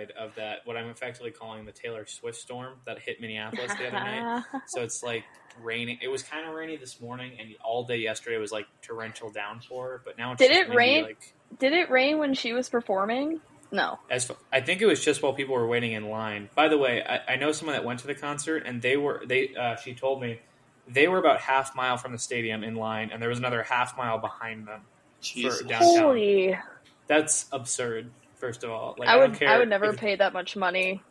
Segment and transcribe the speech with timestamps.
[0.00, 3.88] side of that, what I'm effectively calling the Taylor Swift storm that hit Minneapolis the
[3.88, 4.44] other night.
[4.68, 5.24] So it's like
[5.62, 5.98] raining.
[6.00, 10.02] It was kind of rainy this morning, and all day yesterday was like torrential downpour.
[10.04, 11.04] But now it's Did it rain?
[11.04, 13.40] Like, Did it rain when she was performing?
[13.72, 14.00] No.
[14.10, 16.50] as I think it was just while people were waiting in line.
[16.56, 19.22] By the way, I, I know someone that went to the concert, and they were
[19.26, 19.54] they.
[19.54, 20.40] Uh, she told me
[20.88, 23.96] they were about half mile from the stadium in line, and there was another half
[23.96, 24.82] mile behind them.
[25.20, 25.60] Jesus.
[25.62, 25.82] downtown.
[25.82, 26.58] Holy!
[27.06, 28.10] That's absurd.
[28.40, 29.38] First of all, like I don't would.
[29.38, 31.02] care I would never if- pay that much money.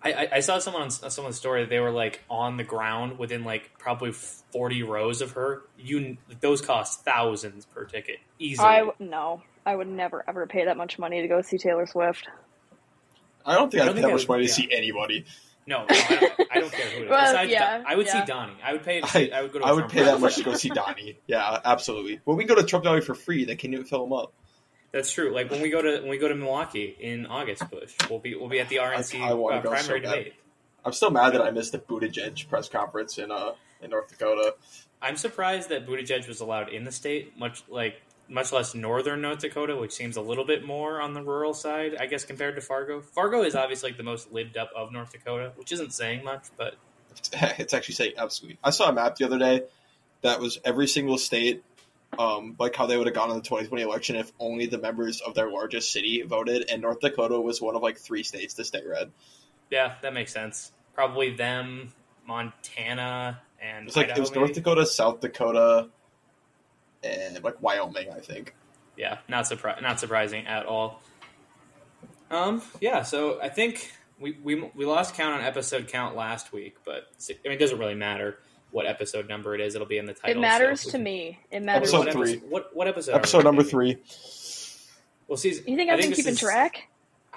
[0.00, 1.64] I, I, I saw someone on someone's story.
[1.66, 5.62] They were like on the ground within like probably forty rows of her.
[5.76, 8.66] You those cost thousands per ticket easily.
[8.68, 9.42] I w- no.
[9.66, 12.28] I would never ever pay that much money to go see Taylor Swift.
[13.44, 14.54] I don't think I I don't would pay that much would- money to yeah.
[14.54, 15.24] see anybody.
[15.66, 17.10] no, no I, don't, I don't care who it is.
[17.10, 18.20] Well, Besides, yeah, I would yeah.
[18.20, 18.54] see Donnie.
[18.62, 19.00] I would pay.
[19.00, 19.64] To I- see, I would go to.
[19.64, 21.18] a I would pay that much to go see Donnie.
[21.26, 22.20] Yeah, absolutely.
[22.24, 24.32] When we can go to Trump Rally for free, they can even fill them up.
[24.92, 25.32] That's true.
[25.34, 28.34] Like when we go to when we go to Milwaukee in August, Bush, we'll be
[28.34, 30.34] we'll be at the RNC I wanna uh, go so primary debate.
[30.84, 34.54] I'm still mad that I missed the Buttigieg press conference in uh in North Dakota.
[35.00, 39.40] I'm surprised that Buttigieg was allowed in the state, much like much less northern North
[39.40, 42.60] Dakota, which seems a little bit more on the rural side, I guess, compared to
[42.60, 43.00] Fargo.
[43.00, 46.46] Fargo is obviously like the most lived up of North Dakota, which isn't saying much,
[46.56, 46.74] but
[47.10, 48.58] It's, it's actually saying absolutely.
[48.62, 49.62] I saw a map the other day
[50.22, 51.62] that was every single state,
[52.16, 55.20] um, like how they would have gone in the 2020 election if only the members
[55.20, 58.64] of their largest city voted, and North Dakota was one of like three states to
[58.64, 59.10] stay red.
[59.70, 60.72] yeah, that makes sense.
[60.94, 61.92] Probably them,
[62.26, 64.40] Montana, and It was like it was maybe?
[64.40, 65.88] North Dakota, South Dakota,
[67.02, 68.54] and like Wyoming, I think.
[68.96, 71.00] Yeah, not surpri- not surprising at all.
[72.30, 76.76] Um, yeah, so I think we, we we lost count on episode count last week,
[76.84, 78.38] but I mean, it doesn't really matter
[78.70, 79.74] what episode number it is.
[79.74, 80.36] It'll be in the title.
[80.36, 81.38] It matters so- to me.
[81.50, 81.88] It matters.
[81.94, 82.24] Episode what to three.
[82.26, 82.32] me.
[82.34, 83.14] Episode, what what episode?
[83.14, 83.70] Episode number doing?
[83.70, 83.96] three.
[85.26, 86.88] Well, see, You think I I've been keeping is- track?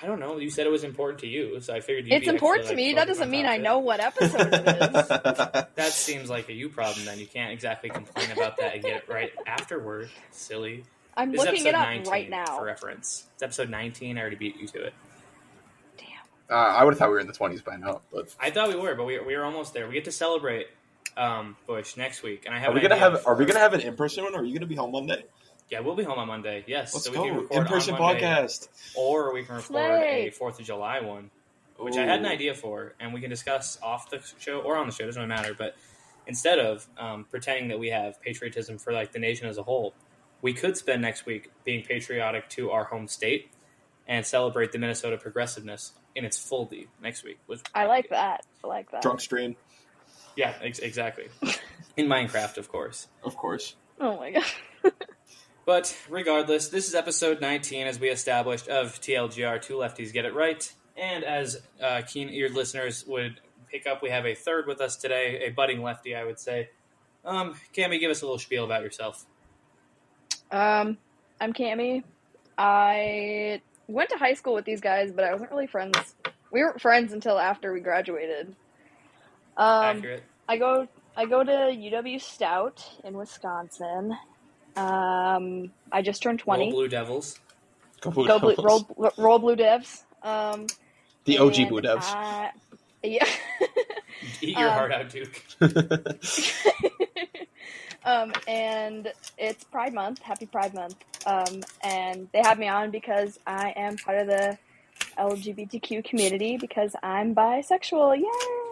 [0.04, 0.38] I don't know.
[0.40, 2.76] You said it was important to you, so I figured you'd It's be important extra,
[2.76, 2.94] to me.
[2.96, 5.08] That doesn't mean I know what episode it is.
[5.76, 7.06] That seems like a you problem.
[7.06, 10.10] Then you can't exactly complain about that and get it right afterward.
[10.32, 10.86] Silly.
[11.16, 13.26] I'm This looking episode it up 19 right now for reference.
[13.36, 14.18] It's episode 19.
[14.18, 14.94] I already beat you to it.
[15.98, 16.08] Damn.
[16.50, 18.70] Uh, I would have thought we were in the 20s by now, but I thought
[18.70, 19.88] we were, but we, we are almost there.
[19.88, 20.68] We get to celebrate
[21.18, 22.70] um, Bush next week, and I have.
[22.70, 24.34] are we an gonna idea have are we gonna have an in person one?
[24.36, 25.24] or Are you gonna be home Monday?
[25.70, 26.64] Yeah, we'll be home on Monday.
[26.68, 28.68] Yes, Let's so we go record in person podcast.
[28.96, 30.28] or we can record Slay.
[30.28, 31.30] a Fourth of July one,
[31.78, 34.86] which I had an idea for, and we can discuss off the show or on
[34.88, 35.06] the show.
[35.06, 35.54] Doesn't really matter.
[35.58, 35.76] But
[36.28, 39.94] instead of um, pretending that we have patriotism for like the nation as a whole,
[40.42, 43.50] we could spend next week being patriotic to our home state
[44.08, 47.40] and celebrate the Minnesota progressiveness in its full deed next week.
[47.46, 48.42] Which I like that.
[48.62, 49.02] I like that.
[49.04, 49.56] Drunk stream,
[50.42, 51.28] Yeah, ex- exactly.
[51.98, 53.08] in Minecraft, of course.
[53.24, 53.76] of course.
[54.00, 54.44] Oh my god.
[55.64, 60.34] But regardless, this is episode 19, as we established, of TLGR Two Lefties Get It
[60.34, 60.70] Right.
[60.98, 64.98] And as uh, keen eared listeners would pick up, we have a third with us
[64.98, 66.72] today, a budding lefty, I would say.
[67.24, 69.24] Um, Cami, give us a little spiel about yourself.
[70.52, 70.98] Um,
[71.40, 72.04] I'm Cami.
[72.58, 76.16] I went to high school with these guys, but I wasn't really friends.
[76.52, 78.56] We weren't friends until after we graduated.
[79.58, 80.24] Um, Accurate.
[80.52, 80.86] I go
[81.16, 84.18] I go to UW Stout in Wisconsin.
[84.76, 86.72] Um, I just turned Roll twenty.
[86.72, 87.40] Blue Devils.
[88.02, 88.86] Go Blue Go blue, Devils.
[88.98, 90.04] roll, roll blue devs.
[90.24, 90.68] Um,
[91.24, 92.04] the OG and Blue Devs.
[92.04, 92.52] I-
[93.02, 93.26] yeah.
[94.42, 95.42] Eat your Um, heart out, Duke.
[98.06, 100.20] um, and it's Pride Month.
[100.22, 100.96] Happy Pride Month.
[101.26, 104.58] Um, and they have me on because I am part of the
[105.18, 108.18] LGBTQ community because I'm bisexual.
[108.18, 108.71] Yay!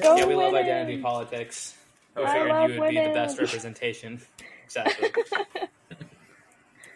[0.00, 1.74] Go yeah, we love identity politics.
[2.16, 4.20] I I figured you would be the best representation.
[4.64, 5.10] Exactly.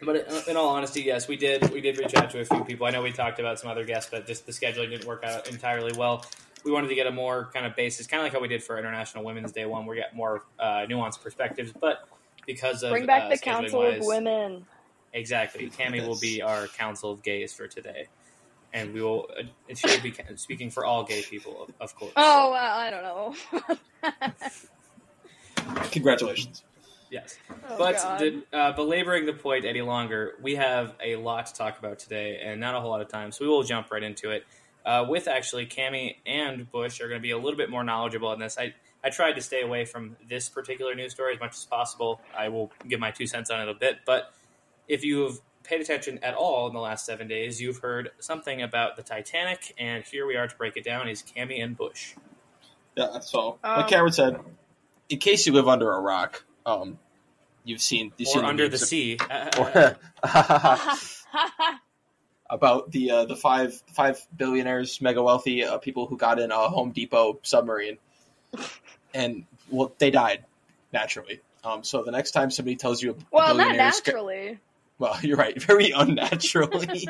[0.04, 1.70] But in- in all honesty, yes, we did.
[1.70, 2.86] We did reach out to a few people.
[2.86, 5.48] I know we talked about some other guests, but just the scheduling didn't work out
[5.48, 6.24] entirely well.
[6.64, 8.64] We wanted to get a more kind of basis, kind of like how we did
[8.64, 9.86] for International Women's Day one.
[9.86, 12.08] We got more uh, nuanced perspectives, but
[12.46, 14.66] because of Bring back uh, the scheduling Council of Women.
[15.12, 18.08] exactly, Cami will be our Council of Gays for today,
[18.72, 19.28] and we will.
[19.38, 22.12] Uh, and she will be speaking for all gay people, of, of course.
[22.16, 24.42] Oh, well, I don't know.
[25.90, 26.64] Congratulations.
[27.10, 27.38] yes.
[27.68, 28.20] Oh, But God.
[28.20, 32.40] the, uh, belaboring the point any longer, we have a lot to talk about today,
[32.42, 34.44] and not a whole lot of time, so we will jump right into it.
[34.84, 38.28] Uh, with actually, Cami and Bush are going to be a little bit more knowledgeable
[38.28, 38.58] on this.
[38.58, 38.74] I,
[39.04, 42.20] I tried to stay away from this particular news story as much as possible.
[42.36, 44.32] I will give my two cents on it a bit, but
[44.88, 45.38] if you have
[45.72, 49.74] paid attention at all in the last seven days, you've heard something about the Titanic,
[49.78, 52.12] and here we are to break it down is Cami and Bush.
[52.94, 54.38] Yeah, so Um, like Cameron said,
[55.08, 56.98] in case you live under a rock, um,
[57.64, 59.16] you've seen you've Or seen under the memes of- sea.
[59.58, 59.96] Or-
[62.50, 66.68] about the uh, the five five billionaires, mega wealthy uh, people who got in a
[66.68, 67.96] Home Depot submarine,
[69.14, 70.44] and well, they died
[70.92, 71.40] naturally.
[71.64, 74.58] Um, so the next time somebody tells you, a Well, not billionaire's go- naturally.
[75.02, 77.06] Well, you're right, very unnaturally.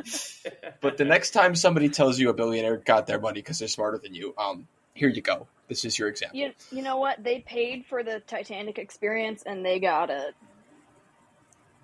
[0.81, 3.99] but the next time somebody tells you a billionaire got their money because they're smarter
[3.99, 5.47] than you, um, here you go.
[5.69, 6.39] This is your example.
[6.39, 7.23] You, you know what?
[7.23, 10.35] They paid for the Titanic experience and they got it.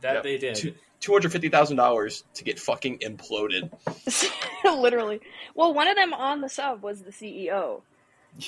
[0.00, 0.22] that Yep.
[0.24, 0.54] they did.
[0.56, 3.70] Two- Two hundred fifty thousand dollars to get fucking imploded.
[4.64, 5.20] Literally.
[5.54, 7.82] Well, one of them on the sub was the CEO.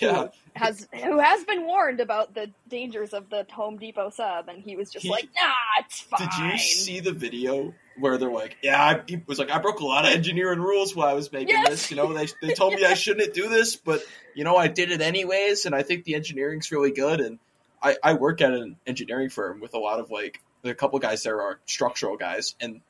[0.01, 4.63] Yeah, Has who has been warned about the dangers of the Home Depot sub, and
[4.63, 5.51] he was just He- like, "Nah,
[5.81, 9.51] it's fine." Did you see the video where they're like, "Yeah, I, he was like,
[9.51, 11.69] I broke a lot of engineering rules while I was making Yes.
[11.69, 11.91] this.
[11.91, 14.01] You know, they they told me I shouldn't do this, but
[14.35, 17.21] you know, I did it anyways, and I think the engineering's really good.
[17.21, 17.39] And
[17.83, 21.25] I I work at an engineering firm with a lot of like a couple guys
[21.25, 22.81] there are structural guys, and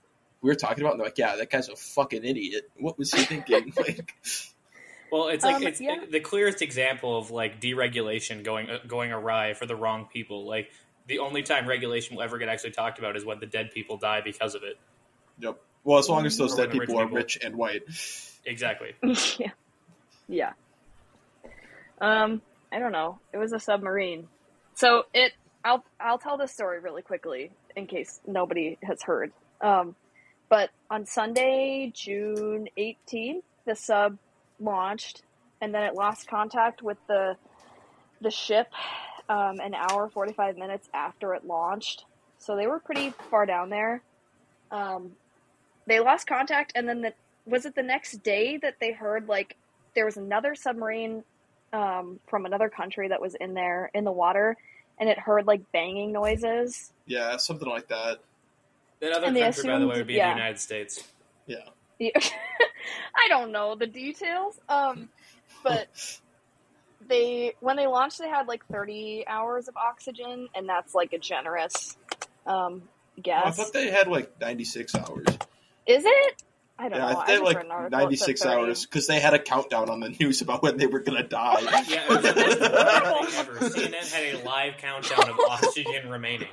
[0.42, 2.68] we were talking about, and they're like, yeah, that guy's a fucking idiot.
[2.78, 3.72] What was he thinking?
[3.76, 4.14] like,
[5.12, 6.04] Well, it's like Um, it's yeah.
[6.10, 10.46] the clearest example of like deregulation going uh, going awry for the wrong people.
[10.46, 10.70] Like
[11.06, 13.96] the only time regulation will ever get actually talked about is when the dead people
[13.96, 14.78] die because of it.
[15.38, 15.60] yep.
[15.82, 17.82] Well, as long as those dead when rich people are people- rich and white.
[18.44, 18.94] Exactly.
[19.38, 19.50] yeah.
[20.28, 20.52] Yeah.
[22.00, 22.40] Um,
[22.72, 23.18] I don't know.
[23.32, 24.28] It was a submarine.
[24.74, 25.32] So it
[25.64, 29.32] I'll I'll tell this story really quickly in case nobody has heard.
[29.60, 29.94] Um,
[30.48, 34.18] but on Sunday, June 18th, the sub
[34.60, 35.22] launched
[35.60, 37.36] and then it lost contact with the
[38.20, 38.68] the ship
[39.28, 42.04] um, an hour 45 minutes after it launched.
[42.38, 44.02] So they were pretty far down there.
[44.70, 45.12] Um,
[45.86, 47.12] they lost contact and then the
[47.46, 49.56] was it the next day that they heard like
[49.94, 51.24] there was another submarine
[51.72, 54.56] um, from another country that was in there in the water
[54.98, 58.20] and it heard like banging noises Yeah, something like that.
[59.00, 60.34] That other And they country, by the way, would be yeah.
[60.34, 61.02] the United States.
[61.46, 61.56] Yeah.
[62.00, 62.12] Yeah.
[63.16, 65.10] i don't know the details um,
[65.64, 65.88] but
[67.08, 71.18] they when they launched they had like 30 hours of oxygen and that's like a
[71.20, 71.96] generous
[72.46, 72.84] um,
[73.46, 75.26] I thought they had like ninety six hours.
[75.86, 76.34] is it
[76.78, 78.40] i don't Yeah, know I think they like read an article that ninety said six
[78.40, 78.62] 30.
[78.62, 81.62] hours because they had a countdown on the news about when they were gonna die.
[81.88, 83.52] Yeah, it was the most ever.
[83.60, 86.48] CNN had a live countdown of oxygen remaining.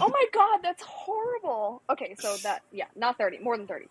[0.00, 1.82] oh my god, that's horrible.
[1.92, 3.86] Okay, so that yeah, not thirty, more than thirty.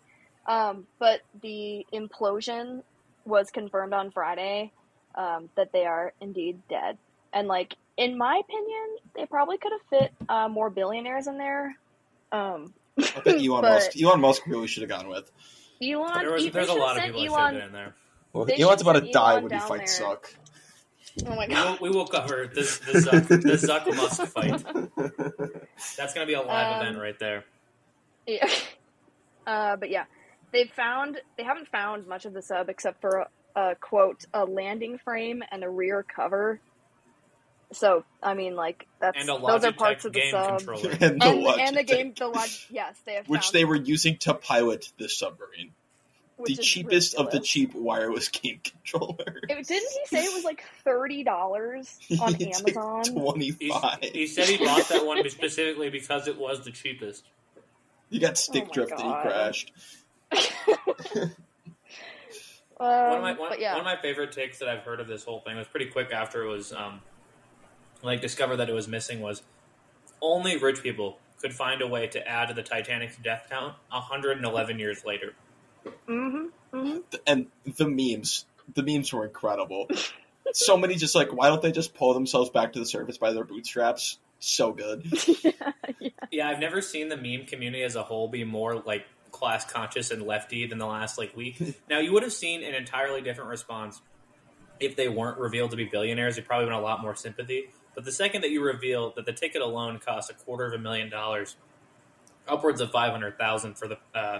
[0.47, 2.83] Um, but the implosion
[3.25, 4.71] was confirmed on Friday
[5.15, 6.97] um, that they are indeed dead,
[7.33, 11.75] and like in my opinion, they probably could have fit uh, more billionaires in there.
[12.31, 14.01] Um, I bet Elon But- Musk.
[14.01, 15.31] Elon Musk really should have gone with.
[15.81, 17.55] Elon, There was, there's a lot of people Elon.
[17.57, 17.95] in there.
[18.33, 20.07] Well, They Elon's should about to die Elon when he down fights there.
[20.09, 20.33] Zuck.
[21.25, 21.79] Oh my We god.
[21.81, 24.61] will, we will cover this the Zuck, the Zuck Musk fight.
[25.97, 27.45] That's going to be a live Um, event right there.
[28.27, 28.49] Yeah.
[29.47, 30.05] Uh, but yeah,
[30.55, 33.25] they've found they haven't found much of the sub except for
[33.55, 36.61] a, a quote a landing frame and a rear cover.
[37.73, 40.61] So I mean, like that's And a those are parts of the game sub.
[41.01, 44.17] and the, And, and the game, the log, yes, they have which they were using
[44.19, 45.71] to pilot the submarine,
[46.37, 49.41] which the is cheapest of the cheap wireless game controllers.
[49.49, 53.03] It, didn't he say it was like thirty dollars on It's Amazon?
[53.03, 53.71] like Twenty He,
[54.13, 57.25] he said he bought that one specifically because it was the cheapest.
[58.09, 59.21] You got stick Oh drift that you God.
[59.21, 59.71] crashed.
[62.77, 64.99] Um, one of my one, but yeah, one of my favorite takes that I've heard
[64.99, 67.01] of this whole thing was pretty quick after it was um,
[68.03, 69.43] like discovered that it was missing was
[70.21, 74.79] only rich people could find a way to add to the Titanic's death count 111
[74.79, 75.33] years later.
[76.07, 79.87] hmm hmm And the memes, the memes were incredible.
[80.51, 83.31] so many just like, why don't they just pull themselves back to the surface by
[83.31, 84.17] their bootstraps?
[84.39, 85.05] So good.
[85.43, 85.51] yeah,
[85.99, 86.09] yeah.
[86.31, 90.11] Yeah, I've never seen the meme community as a whole be more like class conscious
[90.11, 91.61] and lefty than the last like week.
[91.89, 94.01] now you would have seen an entirely different response
[94.79, 96.37] if they weren't revealed to be billionaires.
[96.37, 97.69] It probably been a lot more sympathy.
[97.93, 100.77] But the second that you reveal that the ticket alone costs a quarter of a
[100.77, 101.55] million dollars,
[102.47, 104.39] upwards of five hundred thousand for the uh,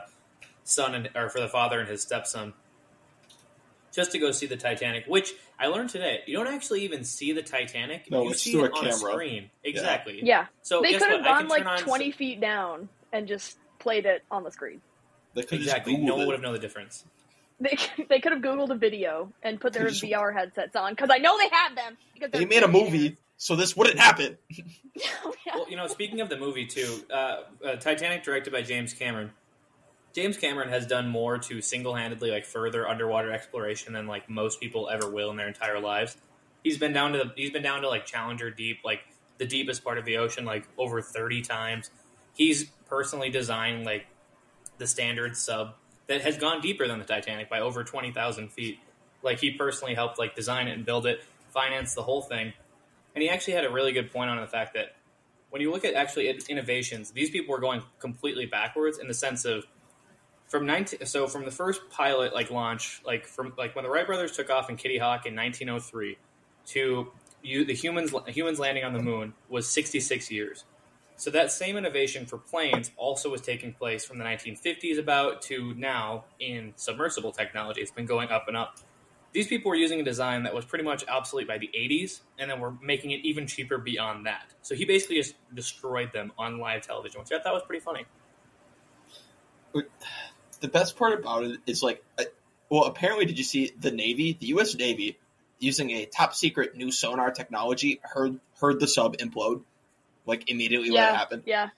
[0.63, 2.53] son and or for the father and his stepson,
[3.93, 7.31] just to go see the Titanic, which I learned today, you don't actually even see
[7.31, 8.11] the Titanic.
[8.11, 8.93] No, you it's see through it a on camera.
[8.93, 9.49] a screen.
[9.63, 10.19] Exactly.
[10.21, 10.47] yeah.
[10.61, 14.07] So they could have gone can like turn on 20 feet down and just played
[14.07, 14.81] it on the screen.
[15.35, 15.95] They could Exactly.
[15.95, 17.05] No one would have known the difference.
[17.59, 17.77] They,
[18.09, 21.19] they could have Googled a video and put their just- VR headsets on because I
[21.19, 21.97] know they had them.
[22.15, 23.17] Because They made a movie, billionaires.
[23.37, 24.37] so this wouldn't happen.
[25.45, 25.55] Yeah.
[25.55, 29.31] Well, you know, speaking of the movie too, uh, uh, Titanic, directed by James Cameron.
[30.13, 34.87] James Cameron has done more to single-handedly like further underwater exploration than like most people
[34.89, 36.15] ever will in their entire lives.
[36.63, 39.01] He's been down to the, he's been down to like Challenger Deep, like
[39.37, 41.89] the deepest part of the ocean, like over thirty times.
[42.35, 44.05] He's personally designed like
[44.77, 45.73] the standard sub
[46.07, 48.79] that has gone deeper than the Titanic by over twenty thousand feet.
[49.23, 52.53] Like he personally helped like design it and build it, finance the whole thing,
[53.15, 54.95] and he actually had a really good point on the fact that
[55.49, 59.45] when you look at actually innovations, these people were going completely backwards in the sense
[59.45, 59.65] of
[60.47, 64.05] from 19 so from the first pilot like launch like from like when the Wright
[64.05, 66.17] brothers took off in Kitty Hawk in 1903
[66.67, 67.11] to
[67.41, 70.65] you the humans humans landing on the moon was 66 years.
[71.17, 75.73] So that same innovation for planes also was taking place from the 1950s about to
[75.75, 77.81] now in submersible technology.
[77.81, 78.79] It's been going up and up.
[79.31, 82.49] These people were using a design that was pretty much obsolete by the 80s, and
[82.49, 84.53] then we're making it even cheaper beyond that.
[84.61, 88.05] So he basically just destroyed them on live television, which I thought was pretty funny.
[90.61, 92.03] The best part about it is like,
[92.69, 94.75] well, apparently, did you see the Navy, the U.S.
[94.75, 95.17] Navy,
[95.59, 99.63] using a top secret new sonar technology, heard heard the sub implode
[100.25, 101.43] like immediately yeah, when it happened.
[101.45, 101.69] Yeah.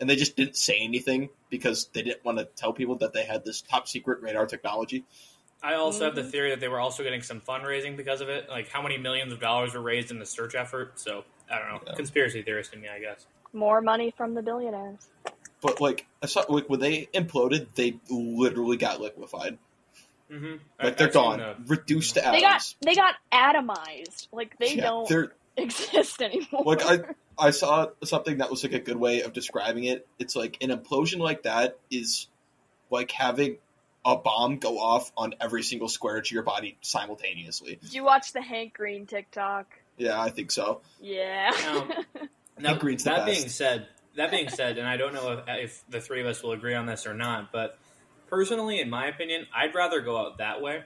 [0.00, 3.24] And they just didn't say anything because they didn't want to tell people that they
[3.24, 5.04] had this top secret radar technology.
[5.62, 6.04] I also mm-hmm.
[6.06, 8.48] have the theory that they were also getting some fundraising because of it.
[8.48, 10.98] Like how many millions of dollars were raised in the search effort.
[10.98, 11.80] So I don't know.
[11.86, 11.94] Yeah.
[11.94, 13.26] Conspiracy theorist in me, I guess.
[13.52, 15.08] More money from the billionaires.
[15.60, 19.58] But like I saw, like when they imploded, they literally got liquefied.
[20.30, 20.52] Mm-hmm.
[20.82, 22.76] Like I, they're I've gone, the, reduced to atoms.
[22.80, 24.28] They got they got atomized.
[24.32, 26.62] Like they yeah, don't exist anymore.
[26.64, 27.00] Like I,
[27.40, 30.06] I saw something that was like a good way of describing it.
[30.18, 32.28] It's like an implosion like that is
[32.90, 33.56] like having
[34.04, 37.78] a bomb go off on every single square of your body simultaneously.
[37.82, 39.66] Did you watch the Hank Green TikTok?
[39.98, 40.80] Yeah, I think so.
[41.00, 41.50] Yeah.
[41.62, 41.88] now,
[42.58, 43.26] now that best.
[43.26, 46.42] being said, that being said, and I don't know if, if the three of us
[46.42, 47.78] will agree on this or not, but
[48.28, 50.82] personally, in my opinion, I'd rather go out that way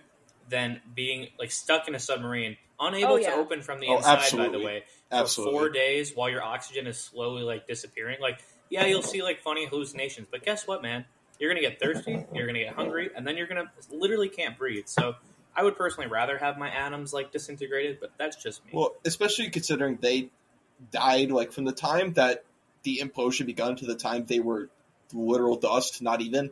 [0.49, 3.31] than being like stuck in a submarine, unable oh, yeah.
[3.31, 4.19] to open from the oh, inside.
[4.19, 4.53] Absolutely.
[4.53, 5.55] By the way, Absolutely.
[5.55, 8.19] for four days while your oxygen is slowly like disappearing.
[8.21, 8.41] Like,
[8.71, 11.05] yeah, you'll see like funny hallucinations, but guess what, man?
[11.39, 14.87] You're gonna get thirsty, you're gonna get hungry, and then you're gonna literally can't breathe.
[14.87, 15.17] So,
[15.57, 18.73] I would personally rather have my atoms like disintegrated, but that's just me.
[18.75, 20.31] Well, especially considering they
[20.91, 22.45] died like from the time that
[22.83, 24.69] the implosion begun to the time they were
[25.13, 26.51] literal dust, not even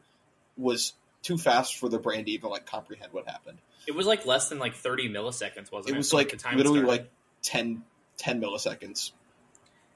[0.57, 3.59] was too fast for the brain to even like comprehend what happened.
[3.87, 5.95] It was like less than like 30 milliseconds, wasn't it?
[5.95, 7.11] It was like literally like
[7.43, 7.83] 10,
[8.19, 9.13] 10 milliseconds.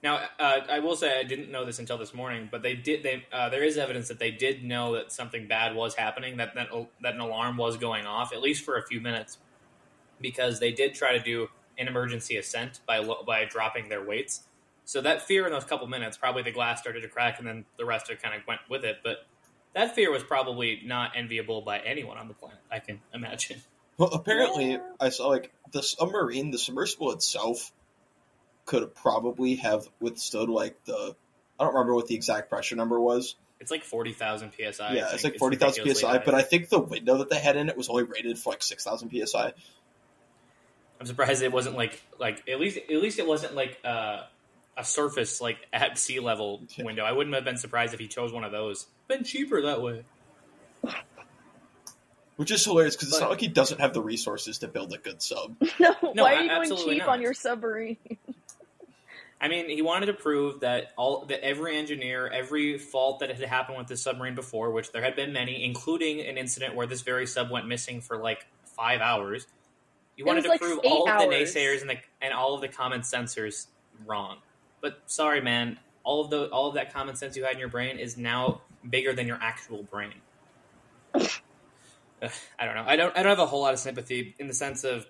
[0.02, 3.02] Now, uh, I will say I didn't know this until this morning, but they did.
[3.02, 6.54] They uh, there is evidence that they did know that something bad was happening, that
[6.54, 6.68] that
[7.02, 9.38] that an alarm was going off at least for a few minutes,
[10.20, 14.44] because they did try to do an emergency ascent by by dropping their weights.
[14.84, 17.64] So that fear in those couple minutes, probably the glass started to crack, and then
[17.76, 18.98] the rest of it kind of went with it.
[19.02, 19.26] But
[19.76, 22.58] that fear was probably not enviable by anyone on the planet.
[22.72, 23.60] I can imagine.
[23.98, 27.70] Well, apparently, I saw like the submarine, the submersible itself,
[28.64, 31.14] could probably have withstood like the.
[31.58, 33.36] I don't remember what the exact pressure number was.
[33.60, 34.94] It's like forty thousand psi.
[34.94, 36.08] Yeah, it's like forty thousand psi.
[36.08, 36.18] High.
[36.24, 38.62] But I think the window that they had in it was only rated for like
[38.62, 39.52] six thousand psi.
[40.98, 44.24] I'm surprised it wasn't like like at least at least it wasn't like uh,
[44.76, 47.04] a surface like at sea level window.
[47.04, 48.86] I wouldn't have been surprised if he chose one of those.
[49.08, 50.04] Been cheaper that way.
[52.36, 54.98] Which is hilarious because it's not like he doesn't have the resources to build a
[54.98, 55.56] good sub.
[55.80, 57.08] no, no why are you going cheap not.
[57.08, 57.96] on your submarine?
[59.40, 63.46] I mean, he wanted to prove that all that every engineer, every fault that had
[63.48, 67.02] happened with the submarine before, which there had been many, including an incident where this
[67.02, 69.46] very sub went missing for like five hours.
[70.16, 71.24] He wanted to like prove all hours.
[71.24, 73.66] of the naysayers and the and all of the common sensors
[74.06, 74.38] wrong.
[74.80, 77.68] But sorry, man, all of the all of that common sense you had in your
[77.68, 80.14] brain is now bigger than your actual brain.
[81.14, 82.84] I don't know.
[82.86, 83.16] I don't.
[83.16, 85.06] I don't have a whole lot of sympathy in the sense of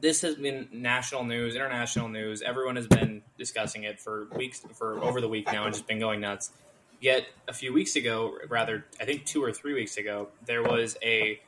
[0.00, 2.42] this has been national news, international news.
[2.42, 5.98] Everyone has been discussing it for weeks, for over the week now, and just been
[5.98, 6.52] going nuts.
[7.00, 10.96] Yet a few weeks ago, rather, I think two or three weeks ago, there was
[11.02, 11.40] a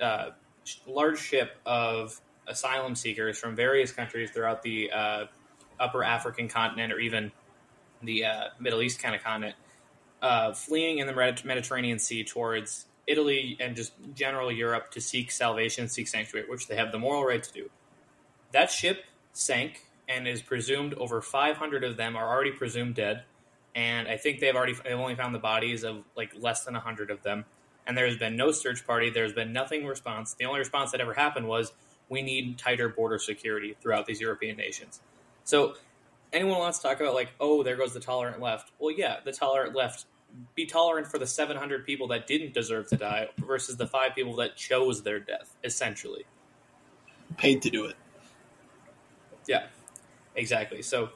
[0.00, 0.30] uh,
[0.86, 5.26] large ship of asylum seekers from various countries throughout the uh,
[5.78, 7.32] upper African continent, or even
[8.02, 9.56] the uh, Middle East kind of continent,
[10.22, 15.88] uh, fleeing in the Mediterranean Sea towards Italy and just general Europe to seek salvation,
[15.88, 17.70] seek sanctuary, which they have the moral right to do.
[18.52, 23.24] That ship sank and is presumed over 500 of them are already presumed dead.
[23.74, 27.10] And I think they've already they've only found the bodies of like less than 100
[27.10, 27.44] of them.
[27.86, 29.10] And there's been no search party.
[29.10, 30.34] There's been nothing response.
[30.34, 31.72] The only response that ever happened was
[32.08, 35.00] we need tighter border security throughout these European nations.
[35.46, 35.74] So
[36.32, 38.72] anyone wants to talk about like, oh, there goes the tolerant left.
[38.78, 40.04] Well, yeah, the tolerant left
[40.54, 44.36] be tolerant for the 700 people that didn't deserve to die versus the five people
[44.36, 46.24] that chose their death, essentially.
[47.36, 47.96] Paid to do it.
[49.46, 49.66] Yeah,
[50.34, 50.82] exactly.
[50.82, 51.10] So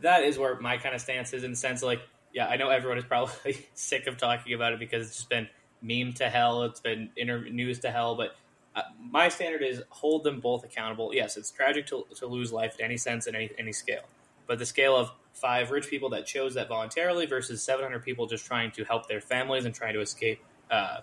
[0.00, 2.00] that is where my kind of stance is in the sense of like,
[2.32, 5.46] yeah, I know everyone is probably sick of talking about it because it's just been
[5.82, 6.62] meme to hell.
[6.62, 8.16] It's been inter- news to hell.
[8.16, 8.34] But
[8.76, 11.14] uh, my standard is hold them both accountable.
[11.14, 14.02] Yes, it's tragic to, to lose life in any sense in any, any scale.
[14.46, 18.44] But the scale of five rich people that chose that voluntarily versus 700 people just
[18.46, 20.98] trying to help their families and trying to escape uh,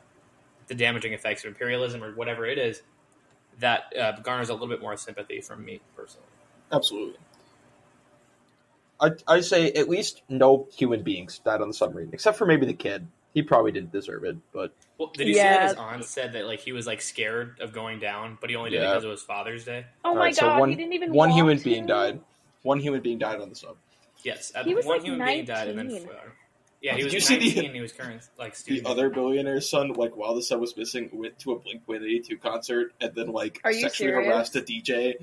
[0.67, 2.81] the damaging effects of imperialism or whatever it is,
[3.59, 6.27] that uh, garners a little bit more sympathy from me personally.
[6.71, 7.17] Absolutely.
[8.99, 12.65] I I say at least no human beings died on the submarine, except for maybe
[12.65, 13.07] the kid.
[13.33, 16.45] He probably didn't deserve it, but Well, did you see that his aunt said that
[16.45, 19.07] like he was like scared of going down, but he only did it because it
[19.07, 19.85] was Father's Day?
[20.03, 21.63] Oh All my right, so god, one- he didn't even one human to.
[21.63, 22.19] being died.
[22.63, 23.77] One human being died on the sub.
[24.23, 26.07] Yes, He was, one like, human being died, and then 19.
[26.09, 26.13] uh,
[26.81, 27.73] yeah, he Did was you see the- 19.
[27.73, 31.39] he was current like The other billionaire's son, like while the sub was missing, went
[31.39, 34.27] to a Blink One Eighty Two concert and then like Are you sexually serious?
[34.27, 35.15] harassed a DJ,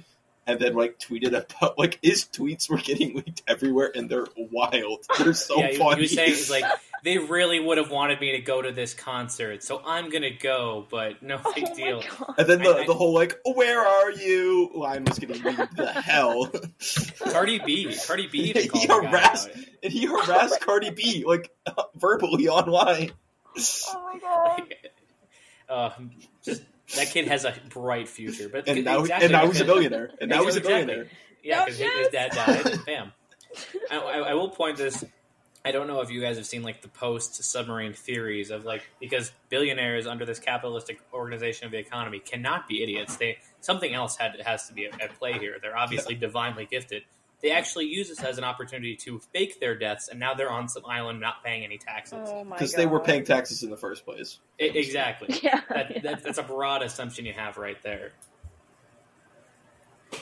[0.48, 5.04] and then like tweeted about like his tweets were getting leaked everywhere, and they're wild.
[5.18, 5.96] They're so yeah, funny.
[5.96, 6.64] he was saying he's like
[7.04, 10.86] they really would have wanted me to go to this concert, so I'm gonna go,
[10.90, 12.02] but no Oh big my deal.
[12.36, 15.76] And then the, I- I- the whole like "Where are you?" line was getting leaked
[15.76, 16.50] to hell,
[17.30, 19.50] Cardi B, Cardi B even He called the harassed-
[19.82, 21.50] and he harassed Cardi B like
[21.94, 23.12] verbally online.
[23.56, 24.74] Oh my god.
[25.68, 25.90] Uh,
[26.42, 26.62] just
[26.96, 30.10] that kid has a bright future, but And now, exactly and now he's a billionaire.
[30.20, 31.08] And now he's a billionaire.
[31.42, 33.12] Yeah, because Yes, his dad died, and bam.
[33.90, 35.04] I, I, I will point this.
[35.64, 38.88] I don't know if you guys have seen like the post submarine theories of like
[39.00, 43.16] because billionaires under this capitalistic organization of the economy cannot be idiots.
[43.16, 45.58] They something else had has to be at, at play here.
[45.60, 47.02] They're obviously divinely gifted.
[47.40, 50.68] They actually use this as an opportunity to fake their deaths, and now they're on
[50.68, 52.18] some island not paying any taxes.
[52.26, 52.44] Oh.
[52.44, 54.38] Because they were paying taxes in the first place.
[54.60, 55.38] I- exactly.
[55.42, 55.60] Yeah.
[55.68, 56.00] That, yeah.
[56.02, 58.10] that, that's a broad assumption you have right there.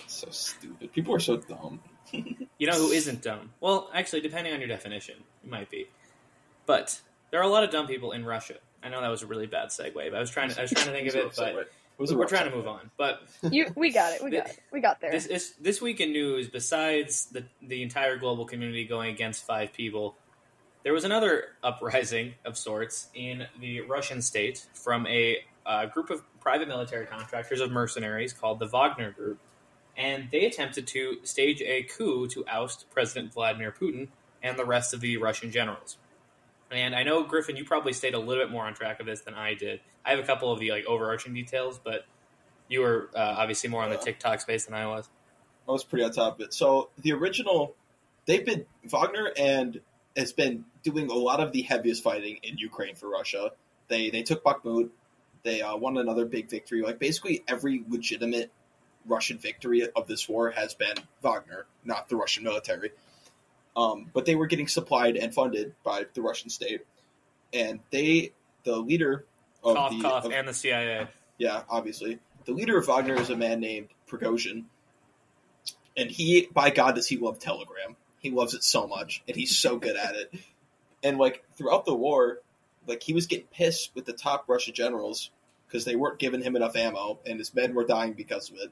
[0.07, 0.93] So stupid.
[0.93, 1.81] People are so dumb.
[2.59, 3.51] You know who isn't dumb?
[3.61, 5.89] Well, actually, depending on your definition, it might be.
[6.65, 6.99] But
[7.31, 8.55] there are a lot of dumb people in Russia.
[8.83, 10.71] I know that was a really bad segue, but I was trying to I was
[10.71, 12.91] trying to think of it, but It was we're rough trying to move on.
[12.97, 14.23] But You, we got it.
[14.23, 14.59] We got it.
[14.73, 15.11] We got there.
[15.11, 19.73] this this, this week in news, besides the the entire global community going against five
[19.73, 20.17] people,
[20.83, 26.23] there was another uprising of sorts in the Russian state from a uh, group of
[26.41, 29.39] private military contractors of mercenaries called the Wagner Group,
[29.97, 34.09] and they attempted to stage a coup to oust President Vladimir Putin
[34.43, 35.99] and the rest of the Russian generals.
[36.71, 39.21] And I know Griffin, you probably stayed a little bit more on track of this
[39.21, 39.81] than I did.
[40.05, 42.05] I have a couple of the like overarching details, but
[42.69, 45.09] you were uh, obviously more on the TikTok space than I was.
[45.69, 46.55] I was pretty on top of it.
[46.55, 47.75] So the original,
[48.27, 49.81] they've been Wagner and
[50.17, 53.53] has been doing a lot of the heaviest fighting in Ukraine for Russia.
[53.89, 54.91] They they took Bakhmut.
[55.43, 56.83] They uh, won another big victory.
[56.83, 58.51] Like basically every legitimate
[59.07, 62.91] Russian victory of this war has been Wagner, not the Russian military.
[63.77, 66.81] Um, but they were getting supplied and funded by the Russian state,
[67.53, 68.33] and they
[68.65, 69.27] the leader
[69.63, 71.09] of cough, the cough, of- and the CIA.
[71.39, 72.19] yeah, obviously.
[72.47, 74.65] The leader of Wagner is a man named Prigozhin.
[75.97, 77.97] And he, by God, does he love Telegram.
[78.21, 80.33] He loves it so much, and he's so good at it.
[81.03, 82.41] And, like, throughout the war,
[82.87, 85.31] like, he was getting pissed with the top Russian generals
[85.67, 88.71] because they weren't giving him enough ammo, and his men were dying because of it.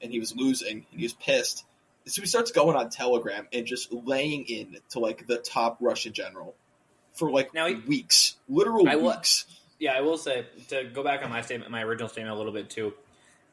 [0.00, 1.64] And he was losing, and he was pissed.
[2.06, 6.12] So he starts going on Telegram and just laying in to, like, the top Russian
[6.12, 6.54] general
[7.12, 8.36] for, like, Now he- weeks.
[8.48, 9.46] Literal I weeks.
[9.78, 12.52] Yeah, I will say to go back on my statement, my original statement a little
[12.52, 12.94] bit too.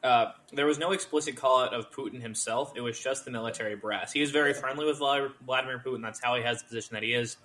[0.02, 2.72] Uh, there was no explicit call out of Putin himself.
[2.74, 4.12] It was just the military brass.
[4.12, 6.02] He is very friendly with Vladimir Putin.
[6.02, 7.36] That's how he has the position that he is.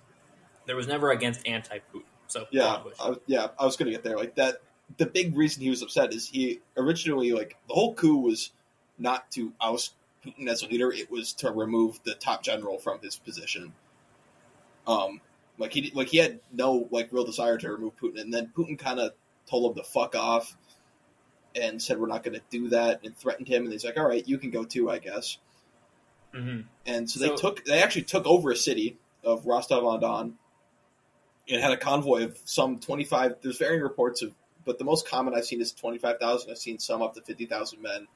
[0.66, 2.04] There was never against anti-Putin.
[2.28, 2.94] So Yeah, go on, Bush.
[3.00, 4.16] I, yeah, I was gonna get there.
[4.16, 4.62] Like that,
[4.96, 8.52] the big reason he was upset is he originally like the whole coup was
[8.98, 9.94] not to oust
[10.26, 13.72] Putin as a leader; it was to remove the top general from his position.
[14.86, 15.20] Um,
[15.58, 18.78] like he like he had no like real desire to remove Putin, and then Putin
[18.78, 19.12] kind of
[19.48, 20.56] told him to fuck off
[21.54, 24.06] and said we're not going to do that, and threatened him, and he's like, all
[24.06, 25.38] right, you can go too, I guess.
[26.34, 30.00] hmm And so they So- took they actually took over a city of Rostov on
[30.00, 30.38] Don.
[31.46, 33.36] It had a convoy of some twenty five.
[33.40, 34.32] There's varying reports of,
[34.64, 36.50] but the most common I've seen is twenty five thousand.
[36.50, 38.06] I've seen some up to fifty thousand men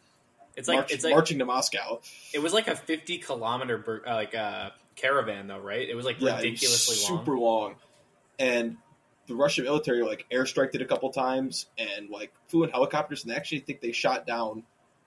[0.57, 2.01] It's like march, it's like marching to Moscow.
[2.35, 5.89] it was like a fifty kilometer bur- uh, like uh, caravan though, right?
[5.89, 7.19] It was like Yeah, it was ridiculously long.
[7.25, 7.75] super long.
[8.39, 8.77] And
[9.27, 13.31] the Russian military like airstriked it a couple times and like flew in helicopters, and
[13.33, 14.65] they actually think they shot down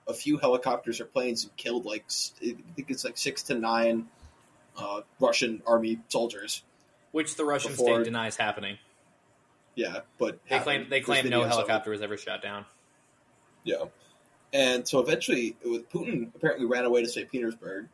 [0.08, 2.04] a few helicopters or planes and killed like
[2.42, 4.06] I think it's like six to nine
[4.78, 6.62] uh, Russian army soldiers.
[7.12, 8.78] which the Russian Before- state denies happening.
[9.76, 10.64] Yeah, but They happened.
[10.64, 11.54] claim they claim no videos of it.
[11.54, 12.64] helicopter was ever shot down.
[13.64, 13.84] Yeah.
[14.54, 17.30] And so eventually, it was, Putin apparently ran away to St.
[17.30, 17.88] Petersburg.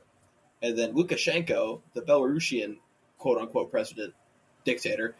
[0.62, 2.76] And then Lukashenko, the Belarusian
[3.18, 4.14] quote unquote president,
[4.64, 5.16] dictator,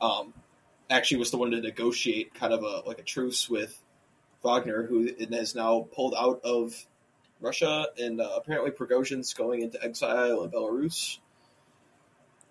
[0.00, 0.34] um,
[0.90, 3.82] actually was the one to negotiate kind of a like a truce with
[4.42, 6.74] Wagner, who has now pulled out of
[7.40, 11.18] Russia, and uh, apparently Prigozhin's going into exile in Belarus.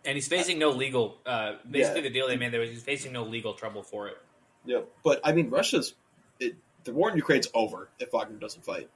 [0.05, 1.19] And he's facing no legal.
[1.25, 2.07] Uh, basically, Yeah.
[2.07, 4.17] the deal they made there was he's facing no legal trouble for it.
[4.65, 4.89] Yep.
[5.03, 5.93] But I mean, Russia's
[6.39, 8.89] it, the war in Ukraine's over if Wagner doesn't fight.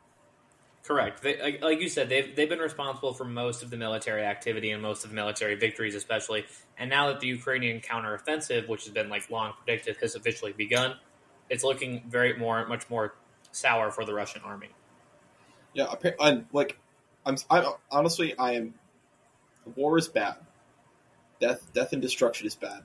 [0.84, 1.22] Correct.
[1.22, 4.72] They, like, like you said, they've they've been responsible for most of the military activity
[4.72, 6.46] and most of the military victories, especially.
[6.78, 10.96] And now that the Ukrainian counteroffensive, which has been like long predicted, has officially begun,
[11.50, 13.16] it's looking very more much more
[13.52, 14.70] sour for the Russian army.
[15.74, 16.80] Yeah, appa- I'm like,
[17.26, 18.74] I'm, I'm honestly, I am.
[19.76, 20.38] War is bad.
[21.42, 22.84] Death, death and destruction is bad.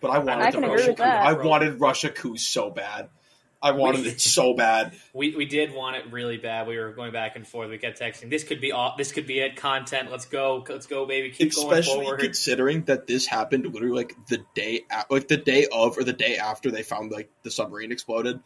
[0.00, 1.02] But I wanted I the Russia with coup.
[1.04, 3.10] I wanted Russia coup so bad.
[3.62, 4.92] I wanted it so bad.
[5.14, 6.66] We, we did want it really bad.
[6.66, 7.68] We were going back and forth.
[7.68, 8.30] We kept texting.
[8.30, 8.94] This could be all.
[8.96, 9.56] This could be it.
[9.56, 10.10] Content.
[10.10, 10.64] Let's go.
[10.66, 11.30] Let's go, baby.
[11.30, 12.20] Keep going Especially forward.
[12.20, 16.38] considering that this happened literally like the day, like the day of or the day
[16.38, 18.40] after they found like the submarine exploded.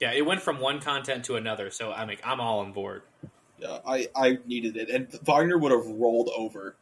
[0.00, 1.70] Yeah, it went from one content to another.
[1.70, 3.02] So I'm like, I'm all on board.
[3.58, 6.76] Yeah, I I needed it, and Wagner would have rolled over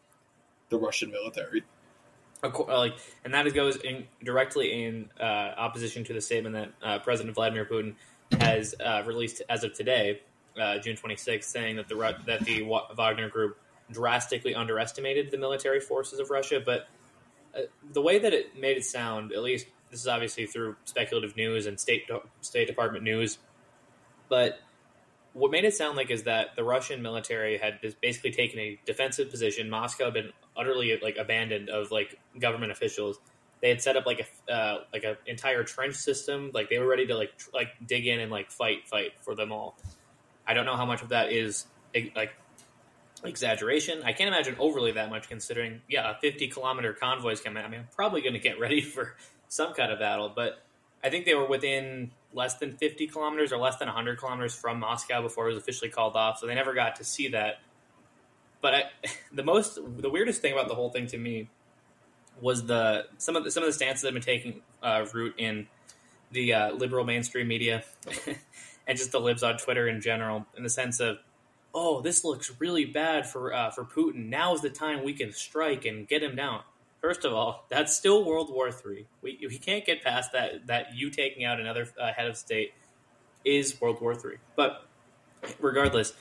[0.71, 1.63] the Russian military.
[2.43, 5.25] Uh, like, and that goes in directly in uh,
[5.57, 7.95] opposition to the statement that uh, President Vladimir Putin
[8.41, 10.21] has uh, released as of today,
[10.61, 12.63] uh, June 26th, saying that the that the
[12.97, 13.59] Wagner Group
[13.91, 16.63] drastically underestimated the military forces of Russia.
[16.65, 16.89] But
[17.55, 21.37] uh, the way that it made it sound, at least this is obviously through speculative
[21.37, 22.09] news and state
[22.41, 23.39] State Department news,
[24.29, 24.61] but
[25.33, 29.31] what made it sound like is that the Russian military had basically taken a defensive
[29.31, 29.71] position.
[29.71, 33.19] Moscow had been utterly like abandoned of like government officials.
[33.63, 36.51] They had set up like a uh, like an entire trench system.
[36.53, 39.35] Like they were ready to like tr- like dig in and like fight fight for
[39.35, 39.77] them all.
[40.47, 41.67] I don't know how much of that is
[42.15, 42.35] like
[43.25, 44.03] exaggeration.
[44.03, 47.65] I can't imagine overly that much considering yeah, a 50 kilometer convoy is coming.
[47.65, 49.15] I mean, I'm probably going to get ready for
[49.49, 50.63] some kind of battle, but
[51.03, 54.81] I think they were within less than 50 kilometers or less than 100 kilometers from
[54.81, 57.61] Moscow before it was officially called off, so they never got to see that.
[58.61, 58.83] But I,
[59.33, 61.49] the most, the weirdest thing about the whole thing to me
[62.41, 65.35] was the some of the, some of the stances that have been taking uh, root
[65.39, 65.67] in
[66.33, 67.85] the uh, liberal mainstream media
[68.87, 71.19] and just the libs on Twitter in general, in the sense of,
[71.75, 74.29] oh, this looks really bad for uh, for Putin.
[74.29, 76.63] Now is the time we can strike and get him down.
[77.01, 79.07] First of all, that's still World War Three.
[79.23, 80.67] We, we can't get past that.
[80.67, 82.75] That you taking out another uh, head of state
[83.45, 84.37] is World War Three.
[84.57, 84.85] But
[85.61, 86.13] regardless,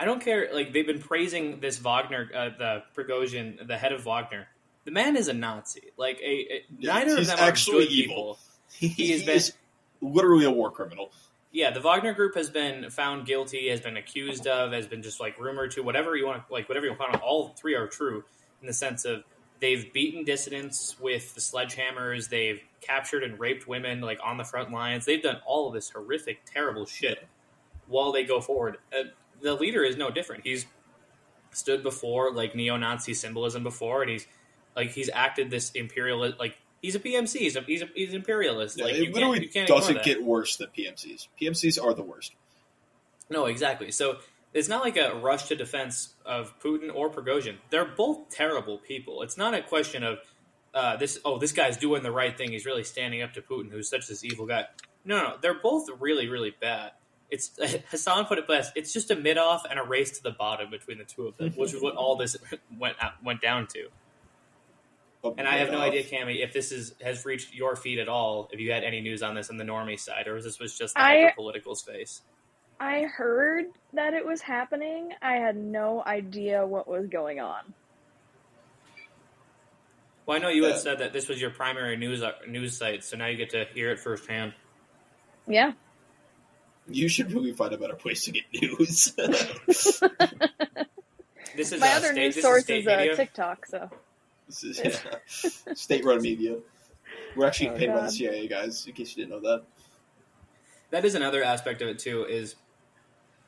[0.00, 0.48] I don't care.
[0.52, 4.48] Like they've been praising this Wagner, uh, the Prigozhin, the head of Wagner.
[4.86, 5.92] The man is a Nazi.
[5.98, 8.14] Like a, a Yeah, neither of them actually are good evil.
[8.14, 8.38] people.
[8.72, 9.52] He, has been- is
[10.00, 11.10] literally a war criminal.
[11.52, 15.18] Yeah, the Wagner Group has been found guilty, has been accused of, has been just
[15.20, 17.20] like rumored to, whatever you want, like whatever you want.
[17.22, 18.24] All three are true
[18.60, 19.24] in the sense of
[19.60, 24.70] they've beaten dissidents with the sledgehammers, they've captured and raped women like on the front
[24.70, 27.26] lines, they've done all of this horrific, terrible shit
[27.88, 28.78] while they go forward.
[28.96, 29.04] Uh,
[29.42, 30.44] the leader is no different.
[30.44, 30.66] He's
[31.52, 34.26] stood before like neo-Nazi symbolism before, and he's
[34.76, 36.56] like he's acted this imperialist like.
[36.82, 37.40] He's a PMC.
[37.40, 38.78] He's a, he's, a, he's imperialist.
[38.78, 41.28] Yeah, like it you can't, can't doesn't get worse than PMCs.
[41.38, 42.34] PMCs are the worst.
[43.28, 43.90] No, exactly.
[43.90, 44.16] So
[44.52, 47.56] it's not like a rush to defense of Putin or Prigozhin.
[47.70, 49.22] They're both terrible people.
[49.22, 50.18] It's not a question of
[50.74, 51.20] uh, this.
[51.24, 52.52] Oh, this guy's doing the right thing.
[52.52, 54.64] He's really standing up to Putin, who's such this evil guy.
[55.04, 56.92] No, no, they're both really, really bad.
[57.30, 57.50] It's
[57.90, 58.72] Hassan put it best.
[58.76, 61.36] It's just a mid off and a race to the bottom between the two of
[61.36, 62.36] them, which is what all this
[62.78, 63.88] went out, went down to.
[65.22, 68.08] But And I have no idea, Cami, if this is has reached your feed at
[68.08, 68.48] all.
[68.52, 70.76] If you had any news on this on the normie side, or if this was
[70.76, 72.22] just the political space.
[72.80, 75.10] I heard that it was happening.
[75.20, 77.74] I had no idea what was going on.
[80.24, 83.04] Well, I know you had said that this was your primary news uh, news site,
[83.04, 84.54] so now you get to hear it firsthand.
[85.46, 85.72] Yeah.
[86.90, 89.14] You should really find a better place to get news.
[91.56, 93.14] This is My uh, other state, news source is, is uh.
[93.16, 93.90] TikTok, so
[94.46, 95.74] this is yeah.
[95.74, 96.56] state-run media.
[97.36, 98.86] We're actually Oh, paid by the CIA, guys.
[98.86, 99.64] In case you didn't know that.
[100.90, 102.24] that is another aspect of it too.
[102.24, 102.54] Is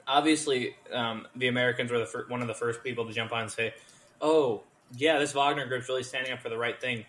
[0.07, 3.43] obviously um, the Americans were the fir- one of the first people to jump on
[3.43, 3.73] and say,
[4.21, 4.63] "Oh,
[4.97, 7.05] yeah, this Wagner group's really standing up for the right thing."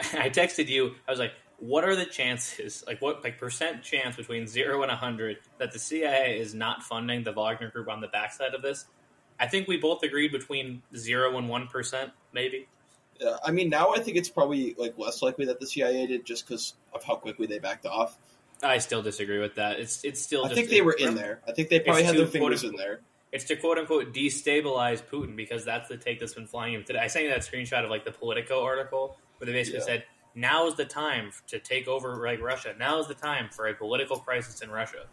[0.12, 0.94] I texted you.
[1.08, 2.82] I was like, "What are the chances?
[2.86, 7.22] Like, what like percent chance between zero and hundred that the CIA is not funding
[7.22, 8.86] the Wagner group on the backside of this?"
[9.38, 12.66] I think we both agreed between zero and one percent, maybe.
[13.20, 16.24] Yeah, I mean, now I think it's probably like less likely that the CIA did
[16.24, 18.18] just because of how quickly they backed off.
[18.62, 19.78] I still disagree with that.
[19.80, 20.44] It's it's still.
[20.44, 21.40] I just, think they were in there.
[21.46, 23.00] I think they probably had their fingers quote- in there.
[23.32, 26.98] It's to quote unquote destabilize Putin because that's the take that's been flying him today.
[26.98, 29.84] I sent you that screenshot of like the Politico article where they basically Yeah.
[29.86, 30.04] said
[30.40, 32.74] now is the time to take over like Russia.
[32.78, 35.06] Now is the time for a political crisis in Russia.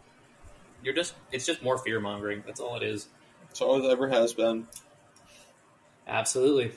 [0.84, 2.44] You're just it's just more fear mongering.
[2.46, 3.08] That's all it is.
[3.48, 4.68] That's all it ever has been.
[6.08, 6.72] Absolutely.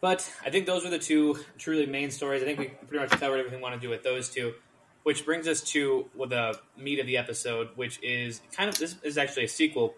[0.00, 2.42] But I think those are the two truly main stories.
[2.42, 4.52] I think we pretty much covered everything we want to do with those two,
[5.04, 9.16] which brings us to the meat of the episode, which is kind of this is
[9.16, 9.94] actually a sequel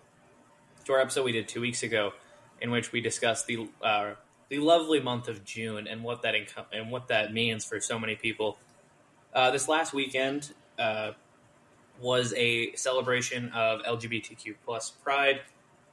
[0.84, 2.12] to our episode we did two weeks ago,
[2.60, 4.12] in which we discussed the uh,
[4.48, 6.34] the lovely month of June and what that
[6.72, 8.58] and what that means for so many people.
[9.34, 11.12] Uh, this last weekend uh,
[12.00, 15.40] was a celebration of LGBTQ plus Pride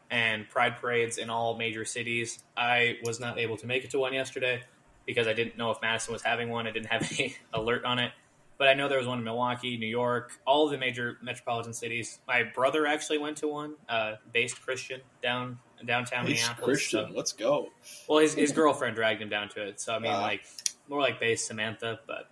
[0.10, 2.44] and Pride parades in all major cities.
[2.56, 4.62] I was not able to make it to one yesterday
[5.06, 6.68] because I didn't know if Madison was having one.
[6.68, 8.12] I didn't have any alert on it.
[8.58, 12.20] But I know there was one in Milwaukee, New York, all the major metropolitan cities.
[12.28, 16.66] My brother actually went to one, uh, based Christian down downtown He's Minneapolis.
[16.66, 17.10] Christian.
[17.10, 17.70] So- Let's go.
[18.08, 19.82] well, his, his girlfriend dragged him down to it.
[19.82, 20.22] So I mean, Ah.
[20.22, 20.46] like
[20.88, 22.30] more like based Samantha, but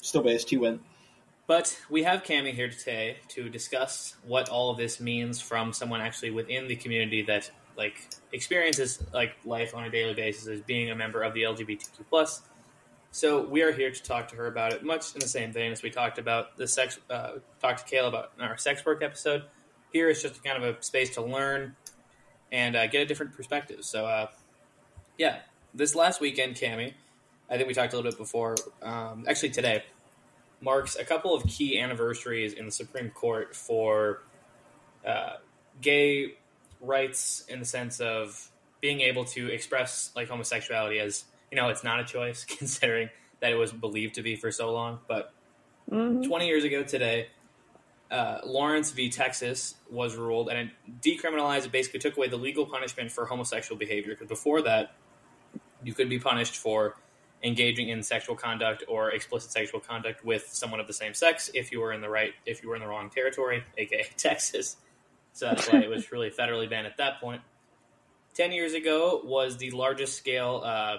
[0.00, 0.48] Still based.
[0.50, 0.80] He win.
[1.46, 6.00] but we have Cami here today to discuss what all of this means from someone
[6.00, 10.90] actually within the community that like experiences like life on a daily basis as being
[10.90, 12.42] a member of the LGBTQ plus.
[13.14, 15.70] So we are here to talk to her about it, much in the same vein
[15.70, 16.98] as we talked about the sex.
[17.10, 19.44] Uh, talked to Kayla about our sex work episode.
[19.92, 21.76] Here is just kind of a space to learn
[22.50, 23.84] and uh, get a different perspective.
[23.84, 24.28] So uh,
[25.18, 25.40] yeah,
[25.74, 26.94] this last weekend, Cami,
[27.50, 28.56] I think we talked a little bit before.
[28.80, 29.84] Um, actually, today
[30.62, 34.22] marks a couple of key anniversaries in the Supreme Court for
[35.06, 35.34] uh,
[35.82, 36.36] gay
[36.80, 41.84] rights in the sense of being able to express like homosexuality as you know it's
[41.84, 43.10] not a choice considering
[43.40, 45.32] that it was believed to be for so long but
[45.90, 46.26] Mhm.
[46.26, 47.28] 20 years ago today
[48.10, 50.68] uh, lawrence v texas was ruled and it
[51.02, 54.94] decriminalized it basically took away the legal punishment for homosexual behavior because before that
[55.82, 56.96] you could be punished for
[57.42, 61.72] engaging in sexual conduct or explicit sexual conduct with someone of the same sex if
[61.72, 64.76] you were in the right if you were in the wrong territory aka texas
[65.34, 67.40] so that's why it was really federally banned at that point.
[68.34, 70.96] 10 years ago was the largest scale uh,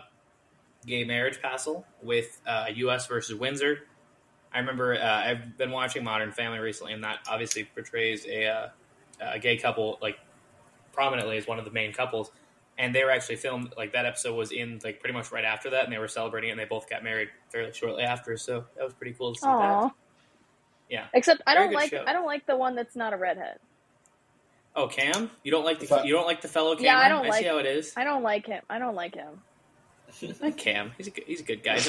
[0.86, 3.80] gay marriage passel with uh, us versus windsor
[4.54, 8.68] i remember uh, i've been watching modern family recently and that obviously portrays a, uh,
[9.22, 10.18] a gay couple like
[10.92, 12.32] prominently as one of the main couples
[12.78, 15.70] and they were actually filmed like that episode was in like pretty much right after
[15.72, 18.66] that and they were celebrating it and they both got married fairly shortly after so
[18.76, 19.82] that was pretty cool to see Aw.
[19.88, 19.92] that
[20.90, 21.06] Yeah.
[21.14, 22.04] Except I Very don't like show.
[22.06, 23.58] I don't like the one that's not a redhead.
[24.76, 27.26] oh cam you don't like the you don't like the fellow cam Yeah, I don't
[27.26, 28.62] i like- see how it is I don't like him.
[28.70, 29.42] I don't like him.
[30.24, 31.80] I like cam he's a good, he's a good guy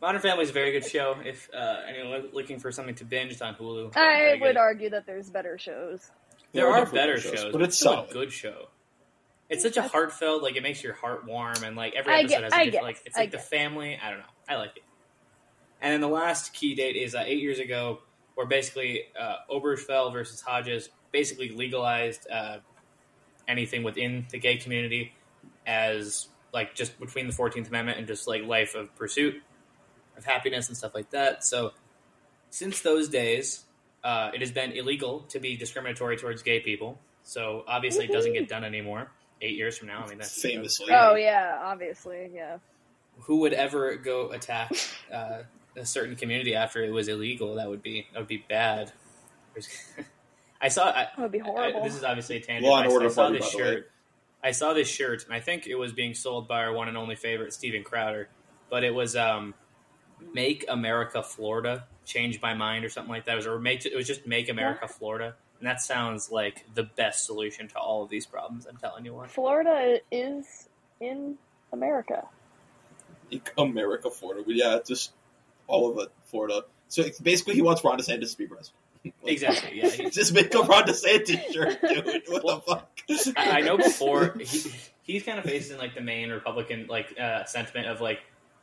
[0.00, 3.32] modern family is a very good show if uh, anyone looking for something to binge
[3.32, 4.56] it's on hulu I would good.
[4.56, 6.10] argue that there's better shows.
[6.52, 8.10] There There are are better shows, shows, but it's still solid.
[8.10, 8.68] a good show.
[9.48, 12.42] It's such a heartfelt, like it makes your heart warm, and like every episode get-
[12.44, 13.48] has a I different, guess, like it's I like the guess.
[13.48, 13.98] family.
[14.02, 14.82] I don't know, I like it.
[15.80, 18.00] And then the last key date is uh, eight years ago,
[18.34, 22.58] where basically uh, Obergefell versus Hodges basically legalized uh,
[23.48, 25.12] anything within the gay community
[25.66, 29.34] as like just between the Fourteenth Amendment and just like life of pursuit
[30.16, 31.44] of happiness and stuff like that.
[31.44, 31.72] So
[32.50, 33.64] since those days,
[34.04, 36.98] uh, it has been illegal to be discriminatory towards gay people.
[37.24, 39.10] So obviously, it doesn't get done anymore.
[39.40, 40.86] Eight years from now, I mean that's Famously.
[40.88, 42.58] that's Oh yeah, obviously, yeah.
[43.22, 44.72] Who would ever go attack
[45.12, 45.42] uh,
[45.76, 47.56] a certain community after it was illegal?
[47.56, 48.92] That would be that would be bad.
[50.60, 50.90] I saw.
[50.90, 51.82] I, That would be I, horrible.
[51.82, 52.66] this is obviously a tangent.
[52.70, 53.90] Law and I, I Order saw party, this by the shirt.
[54.42, 56.96] I saw this shirt, and I think it was being sold by our one and
[56.96, 58.28] only favorite, Steven Crowder.
[58.70, 59.54] But it was um,
[60.34, 63.34] "Make America Florida," change my mind, or something like that.
[63.34, 66.82] It was or make it was just "Make America Florida," and that sounds like the
[66.82, 68.66] best solution to all of these problems.
[68.66, 69.30] I'm telling you what.
[69.30, 70.68] Florida is
[71.00, 71.38] in
[71.72, 72.26] America.
[73.56, 74.42] America, Florida.
[74.44, 75.12] But yeah, just
[75.66, 76.64] all of it, Florida.
[76.88, 78.76] So basically, he wants Ron DeSantis to be president.
[79.24, 79.80] Exactly.
[79.80, 79.88] Yeah.
[79.90, 82.22] he- Just make a Ron DeSantis shirt, dude.
[82.28, 83.36] What the fuck?
[83.36, 87.44] I, I know before he, he's kind of facing like the main Republican like uh,
[87.44, 88.20] sentiment of like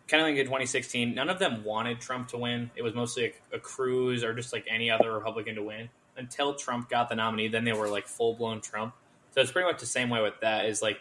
[0.07, 1.13] kind of like in 2016.
[1.13, 2.71] None of them wanted Trump to win.
[2.75, 6.55] It was mostly a, a Cruz or just like any other Republican to win until
[6.55, 7.47] Trump got the nominee.
[7.49, 8.93] Then they were like full blown Trump.
[9.35, 10.65] So it's pretty much the same way with that.
[10.65, 10.99] Is like,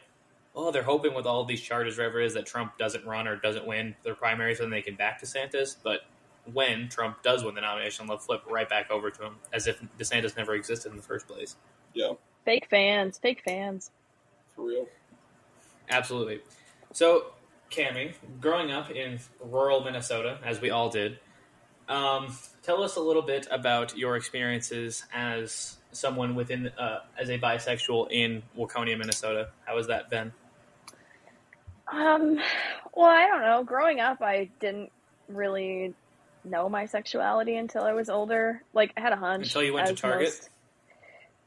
[0.55, 3.37] oh, they're hoping with all these charges, whatever it is, that Trump doesn't run or
[3.37, 5.77] doesn't win their primary, so then they can back DeSantis.
[5.83, 6.01] But
[6.53, 9.81] when Trump does win the nomination, they'll flip right back over to him as if
[9.99, 11.57] DeSantis never existed in the first place.
[11.95, 12.13] Yeah,
[12.45, 13.91] Fake fans, fake fans.
[14.55, 14.87] for real.
[15.91, 16.41] Absolutely.
[16.93, 17.33] So,
[17.71, 21.19] Cami, growing up in rural Minnesota, as we all did,
[21.89, 27.39] um, tell us a little bit about your experiences as someone within, uh, as a
[27.39, 29.49] bisexual in Waconia, Minnesota.
[29.67, 30.33] How has that been?
[31.91, 32.39] Um,
[32.95, 33.65] well, I don't know.
[33.65, 34.91] Growing up, I didn't
[35.29, 35.95] really
[36.51, 38.63] know my sexuality until I was older.
[38.73, 40.29] Like I had a hunch Until you went to Target?
[40.29, 40.51] most-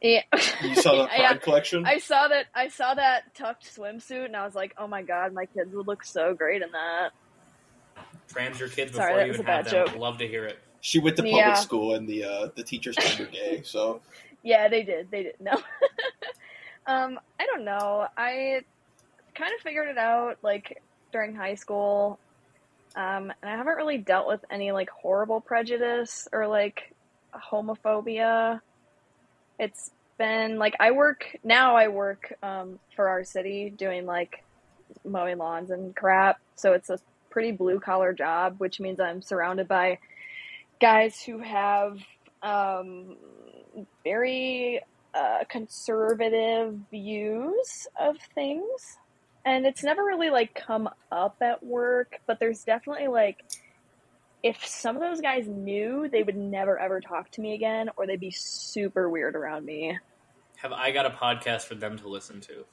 [0.01, 0.21] Yeah.
[0.63, 1.85] You saw the Pride Yeah, collection?
[1.85, 2.45] I saw that.
[2.55, 5.87] I saw that tucked swimsuit, and I was like, "Oh my god, my kids would
[5.87, 7.09] look so great in that."
[8.27, 9.87] Trans your kids Sorry, before that you was even a have bad them.
[9.87, 9.95] joke.
[9.97, 10.57] Love to hear it.
[10.79, 11.53] She went to public Yeah.
[11.55, 13.61] school and the uh, the teachers turned her gay.
[13.65, 14.01] So
[14.43, 15.11] Yeah, they did.
[15.11, 15.35] They did.
[15.39, 15.51] No.
[16.87, 18.07] um, I don't know.
[18.17, 18.61] I
[19.35, 22.17] kind of figured it out like during high school.
[22.95, 26.93] Um, and I haven't really dealt with any like horrible prejudice or like
[27.33, 28.59] homophobia.
[29.59, 34.43] It's been like I work now I work um for our city doing like
[35.05, 36.39] mowing lawns and crap.
[36.55, 36.99] So it's a
[37.29, 39.99] pretty blue collar job, which means I'm surrounded by
[40.79, 41.97] guys who have
[42.43, 43.15] um
[44.03, 44.81] very
[45.13, 48.97] uh, conservative views of things
[49.45, 53.43] and it's never really like come up at work but there's definitely like
[54.43, 58.07] if some of those guys knew they would never ever talk to me again or
[58.07, 59.97] they'd be super weird around me
[60.57, 62.65] Have I got a podcast for them to listen to?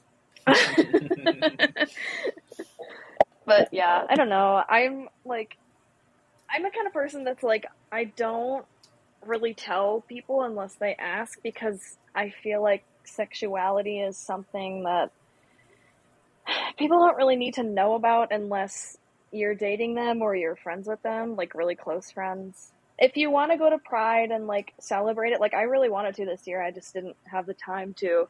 [3.49, 5.57] but yeah i don't know i'm like
[6.49, 8.65] i'm the kind of person that's like i don't
[9.25, 15.11] really tell people unless they ask because i feel like sexuality is something that
[16.79, 18.97] people don't really need to know about unless
[19.31, 22.71] you're dating them or you're friends with them like really close friends.
[22.97, 26.15] If you want to go to pride and like celebrate it like i really wanted
[26.15, 28.27] to this year i just didn't have the time to.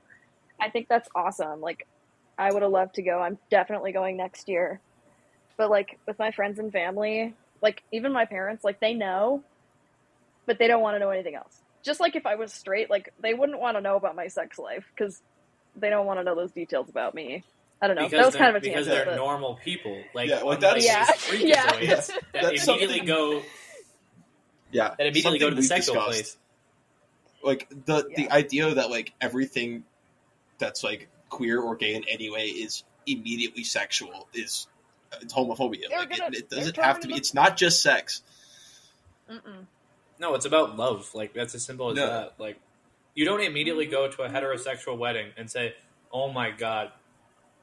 [0.59, 1.87] I think that's awesome like
[2.37, 4.81] i would have loved to go i'm definitely going next year.
[5.55, 9.43] But like with my friends and family like even my parents like they know
[10.47, 11.61] but they don't want to know anything else.
[11.83, 14.57] Just like if i was straight like they wouldn't want to know about my sex
[14.57, 15.21] life because
[15.75, 17.43] they don't want to know those details about me
[17.81, 20.01] i don't know because that was they're, kind of a because they're but- normal people.
[20.13, 21.65] Like, Yeah, like that's- Yeah, these yeah.
[21.71, 23.41] that That's immediately something- go
[24.71, 26.11] yeah, that immediately go to the sexual discussed.
[26.11, 26.37] place.
[27.41, 29.83] Like the the idea that like everything
[30.57, 34.67] that's like queer or gay in any way is immediately sexual is
[35.21, 35.89] it's homophobia.
[35.89, 37.13] Like gonna- it, it doesn't have to be.
[37.13, 38.21] about- It's not just sex.
[39.31, 39.65] Mm-mm.
[40.19, 41.09] No, it's about love.
[41.15, 42.05] Like that's as simple as Yeah.
[42.07, 42.33] that.
[42.37, 42.59] Like
[43.15, 43.91] you don't immediately mm-hmm.
[43.93, 45.75] go to a heterosexual wedding and say,
[46.11, 46.91] "Oh my god,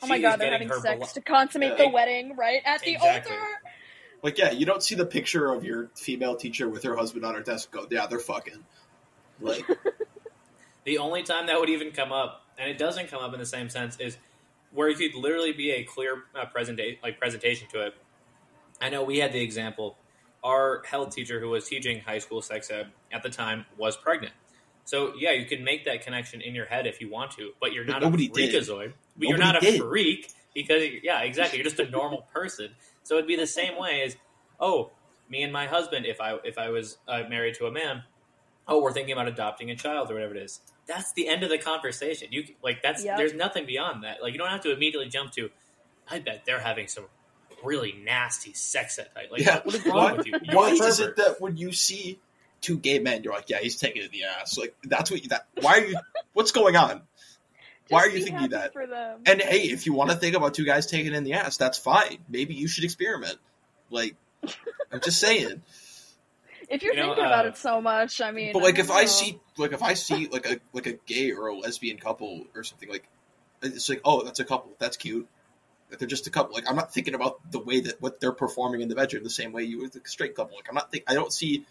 [0.02, 1.84] oh my god they're having sex belo- to consummate Yeah.
[1.86, 3.34] the wedding right at the Exactly.
[3.36, 3.46] altar
[4.22, 7.34] Like yeah, you don't see the picture of your female teacher with her husband on
[7.34, 7.70] her desk.
[7.70, 8.64] Go, yeah, they're fucking.
[9.40, 9.64] Like
[10.84, 13.46] The only time that would even come up, and it doesn't come up in the
[13.46, 14.16] same sense, is
[14.72, 17.94] where you could literally be a clear uh, presenta- like presentation to it.
[18.80, 19.96] I know we had the example.
[20.44, 24.32] Our health teacher, who was teaching high school sex ed at the time, was pregnant.
[24.84, 27.72] So yeah, you can make that connection in your head if you want to, but
[27.72, 28.64] you're But not nobody a did.
[29.16, 29.20] Freakazoid.
[29.20, 29.80] But you're not a did.
[29.80, 31.58] freak because yeah, exactly.
[31.58, 32.70] You're just a normal person.
[33.02, 34.16] So it'd be the same way as
[34.60, 34.90] oh,
[35.28, 36.06] me and my husband.
[36.06, 38.02] If I if I was uh, married to a man,
[38.68, 40.60] oh, we're thinking about adopting a child or whatever it is.
[40.86, 42.28] That's the end of the conversation.
[42.30, 43.16] You like that's Yep.
[43.18, 44.22] there's nothing beyond that.
[44.22, 45.50] Like you don't have to immediately jump to.
[46.08, 47.04] I bet they're having some
[47.64, 49.32] really nasty sex at night.
[49.32, 49.60] Like Yeah.
[49.64, 50.38] what is wrong Why- with you?
[50.42, 52.20] You're why a is it that when you see
[52.60, 54.56] two gay men, you're like, yeah, he's taking it in the ass.
[54.56, 55.46] Like that's what you, that.
[55.60, 55.96] Why are you?
[56.32, 57.02] What's going on?
[57.88, 58.72] Why are you thinking that?
[58.72, 61.34] for them And hey, if you want to think about two guys taking in the
[61.34, 62.18] ass, that's fine.
[62.28, 63.36] Maybe you should experiment.
[63.90, 64.16] Like,
[64.92, 65.62] I'm just saying.
[66.68, 68.88] if you're You know, thinking about uh, it so much i mean But like, if
[68.88, 71.98] don't I see, like, if I see like a like a gay or a lesbian
[71.98, 73.08] couple or something, like,
[73.62, 74.72] it's like, oh, that's a couple.
[74.78, 75.28] That's cute.
[75.90, 76.54] That they're just a couple.
[76.54, 79.30] Like, I'm not thinking about the way that what they're performing in the bedroom the
[79.30, 80.56] same way you would a straight couple.
[80.56, 81.04] Like, I'm not think.
[81.06, 81.64] I don't see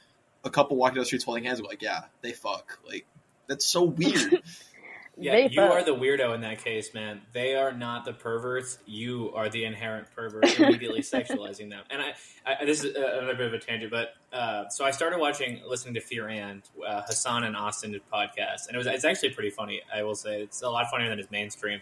[0.45, 1.60] a couple walking down the streets holding hands.
[1.62, 2.80] like, yeah, they fuck.
[2.88, 3.06] Like,
[3.47, 4.41] that's so weird.
[5.17, 5.71] Yeah, They you fuck.
[5.71, 7.21] are the weirdo in that case, man.
[7.32, 8.78] They are not the perverts.
[8.86, 11.84] You are the inherent pervert, immediately sexualizing them.
[11.89, 12.13] And I,
[12.45, 15.93] I this is another bit of a tangent, but uh, so I started watching, listening
[15.93, 19.51] to Fear and uh, Hasan and Austin did podcast, and it was it's actually pretty
[19.51, 19.82] funny.
[19.93, 21.80] I will say it's a lot funnier than his mainstream.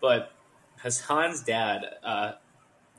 [0.00, 0.32] But
[0.82, 2.32] Hasan's dad, uh,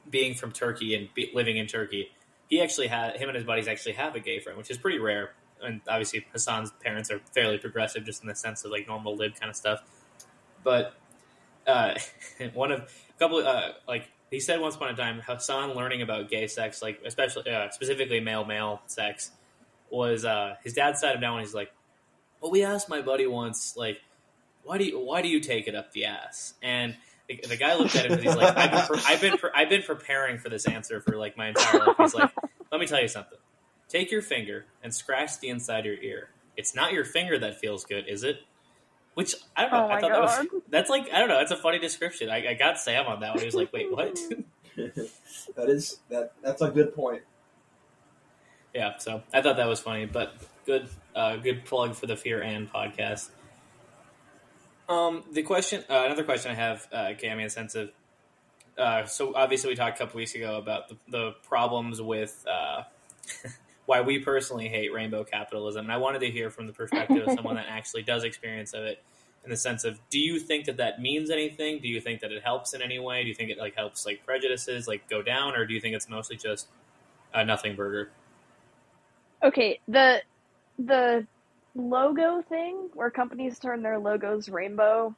[0.10, 2.12] being from Turkey and be, living in Turkey,
[2.48, 5.00] he actually had him and his buddies actually have a gay friend, which is pretty
[5.00, 5.32] rare
[5.64, 9.36] and obviously Hasan's parents are fairly progressive, just in the sense of like normal lib
[9.40, 9.82] kind of stuff.
[10.64, 10.96] But
[11.68, 11.96] uh,
[12.54, 16.30] one of a couple uh, like he said once upon a time, Hasan learning about
[16.30, 19.32] gay sex, like especially uh, specifically male male sex,
[19.90, 21.72] was uh, his dad sat him down and he's like,
[22.42, 24.02] "Well, we asked my buddy once, like,
[24.64, 26.96] why do you why do you take it up the ass?" And
[27.28, 29.52] the, the guy looked at him and he's like, "I've been, pre- I've been pre-
[29.56, 32.32] I've been preparing for this answer for like my entire life." He's like,
[32.72, 33.38] "Let me tell you something."
[33.88, 36.30] Take your finger and scratch the inside of your ear.
[36.58, 38.38] It's not your finger that feels good, is it?
[39.14, 39.78] Which I don't know.
[39.78, 41.38] Oh I my thought that was that's like I don't know.
[41.38, 42.30] That's a funny description.
[42.30, 43.40] I, I got Sam on that one.
[43.40, 44.20] He was like, "Wait, what?"
[44.76, 46.34] that is that.
[46.44, 47.24] That's a good point.
[48.74, 52.42] Yeah, so I thought that was funny, but good, uh, good plug for the Fear
[52.42, 53.30] and podcast.
[54.90, 57.92] Um, the question, uh, another question I have, uh, Cami, in a sense of,
[58.78, 62.84] uh, so obviously we talked a couple weeks ago about the, the problems with uh,
[63.86, 67.34] why we personally hate rainbow capitalism, and I wanted to hear from the perspective of
[67.36, 69.04] someone that actually does experience of it,
[69.44, 71.80] in the sense of, do you think that that means anything?
[71.80, 73.22] Do you think that it helps in any way?
[73.22, 75.96] Do you think it like helps like prejudices like go down, or do you think
[75.96, 76.68] it's mostly just
[77.34, 78.12] a nothing burger?
[79.44, 80.22] Okay, the
[80.80, 81.28] the
[81.76, 85.16] logo thing where companies turn their logos rainbow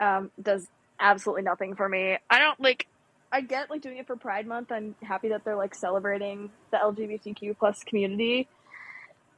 [0.00, 2.16] um, does absolutely nothing for me.
[2.30, 2.86] I don't like.
[3.32, 4.70] I get like doing it for Pride Month.
[4.70, 8.46] I'm happy that they're like celebrating the LGBTQ plus community.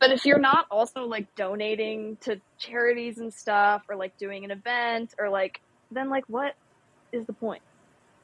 [0.01, 4.51] But if you're not also like donating to charities and stuff, or like doing an
[4.51, 5.61] event, or like,
[5.93, 6.55] then like, what
[7.13, 7.63] is the point?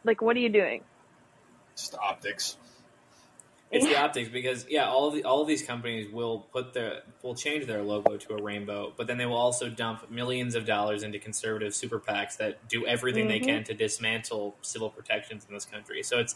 [0.05, 0.83] Like, what are you doing?
[1.77, 2.57] Just optics.
[3.71, 7.03] It's the optics because yeah, all of the all of these companies will put their
[7.23, 10.64] will change their logo to a rainbow, but then they will also dump millions of
[10.66, 13.45] dollars into conservative super PACs that do everything they Mhm.
[13.45, 16.03] can to dismantle civil protections in this country.
[16.03, 16.35] So it's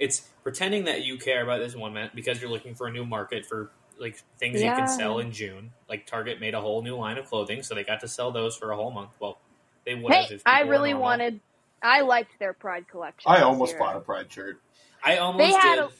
[0.00, 3.04] it's pretending that you care about this one minute because you're looking for a new
[3.04, 5.72] market for like things you can sell in June.
[5.88, 8.56] Like Target made a whole new line of clothing, so they got to sell those
[8.56, 9.10] for a whole month.
[9.20, 9.38] Well,
[9.84, 10.28] they would have.
[10.28, 11.40] Hey, if I really wanted.
[11.82, 13.30] I liked their Pride collection.
[13.30, 13.78] I almost year.
[13.78, 14.60] bought a pride shirt.
[15.04, 15.84] I almost They had did.
[15.84, 15.90] a-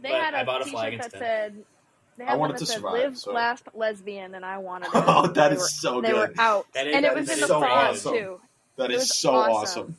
[0.00, 1.20] They but had I a bought a T-shirt flag that instead.
[1.20, 1.64] said.
[2.18, 4.58] They I had wanted one that to said survive, "Live so- Last Lesbian," and I
[4.58, 5.04] wanted it.
[5.06, 6.38] Oh, that is They is were- so They were good.
[6.38, 8.12] out, That is- and that it was is in the so font awesome.
[8.14, 8.40] too.
[8.76, 9.52] That It is was so awesome.
[9.82, 9.96] awesome.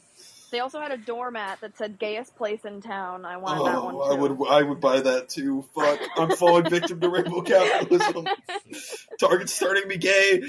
[0.50, 3.84] They also had a doormat that said "Gayest Place in Town." I wanted that oh,
[3.86, 4.12] one Oh, too.
[4.12, 5.66] I would I would buy that too.
[5.76, 8.28] Fuck, I'm falling victim to rainbow capitalism.
[9.20, 10.44] Target's turning me gay.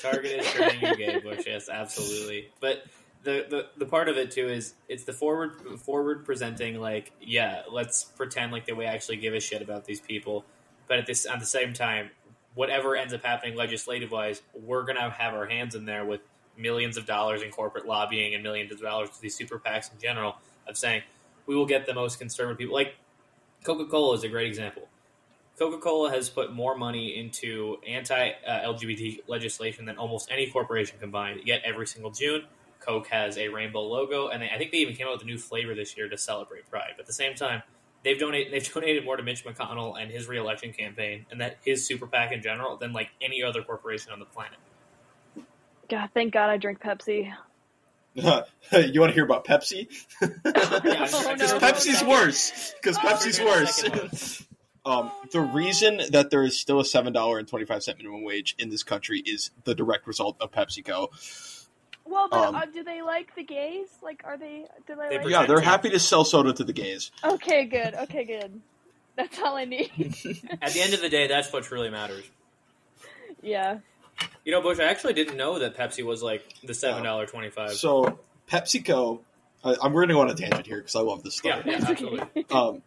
[0.00, 1.44] Target is turning you gay, Bush.
[1.46, 2.48] Yes, absolutely.
[2.60, 2.84] But
[3.22, 7.62] the, the the part of it too is it's the forward forward presenting like yeah,
[7.70, 10.44] let's pretend like that we actually give a shit about these people.
[10.88, 12.10] But at this at the same time,
[12.54, 16.20] whatever ends up happening legislative wise, we're gonna have our hands in there with
[16.56, 19.98] millions of dollars in corporate lobbying and millions of dollars to these super PACs in
[20.00, 21.02] general of saying
[21.46, 22.74] we will get the most conservative people.
[22.74, 22.94] Like
[23.64, 24.88] Coca Cola is a great example.
[25.58, 30.98] Coca Cola has put more money into anti uh, LGBT legislation than almost any corporation
[30.98, 31.40] combined.
[31.44, 32.44] Yet every single June,
[32.80, 35.26] Coke has a rainbow logo, and they, I think they even came out with a
[35.26, 36.92] new flavor this year to celebrate Pride.
[36.96, 37.62] But at the same time,
[38.04, 41.86] they've donated they've donated more to Mitch McConnell and his reelection campaign, and that his
[41.86, 44.58] super PAC in general than like any other corporation on the planet.
[45.88, 47.32] God, thank God I drink Pepsi.
[48.14, 49.88] you want to hear about Pepsi?
[50.22, 52.08] Yeah, Oh, Because no, Pepsi's no.
[52.08, 52.74] worse.
[52.80, 54.46] Because Oh, Pepsi's you're the second worse.
[54.84, 58.22] um, the reason that there is still a seven dollar and twenty five cent minimum
[58.24, 61.08] wage in this country is the direct result of PepsiCo.
[62.10, 63.86] Well, but, Um, uh, do they like the gays?
[64.02, 64.66] Like, are they?
[64.86, 65.28] Do they, They like?
[65.30, 67.10] Yeah, they're happy to sell soda to the gays.
[67.24, 67.94] Okay, good.
[67.94, 68.60] Okay, good.
[69.16, 69.90] That's all I need.
[70.62, 72.24] At the end of the day, that's what really matters.
[73.42, 73.78] yeah.
[74.44, 77.50] You know, Bush, I actually didn't know that Pepsi was like the seven dollar twenty
[77.50, 77.72] five.
[77.72, 79.20] So PepsiCo,
[79.64, 81.74] I, I'm going to go on a tangent here because I love this Yeah, story.
[81.76, 82.44] yeah, absolutely.
[82.50, 82.82] Um,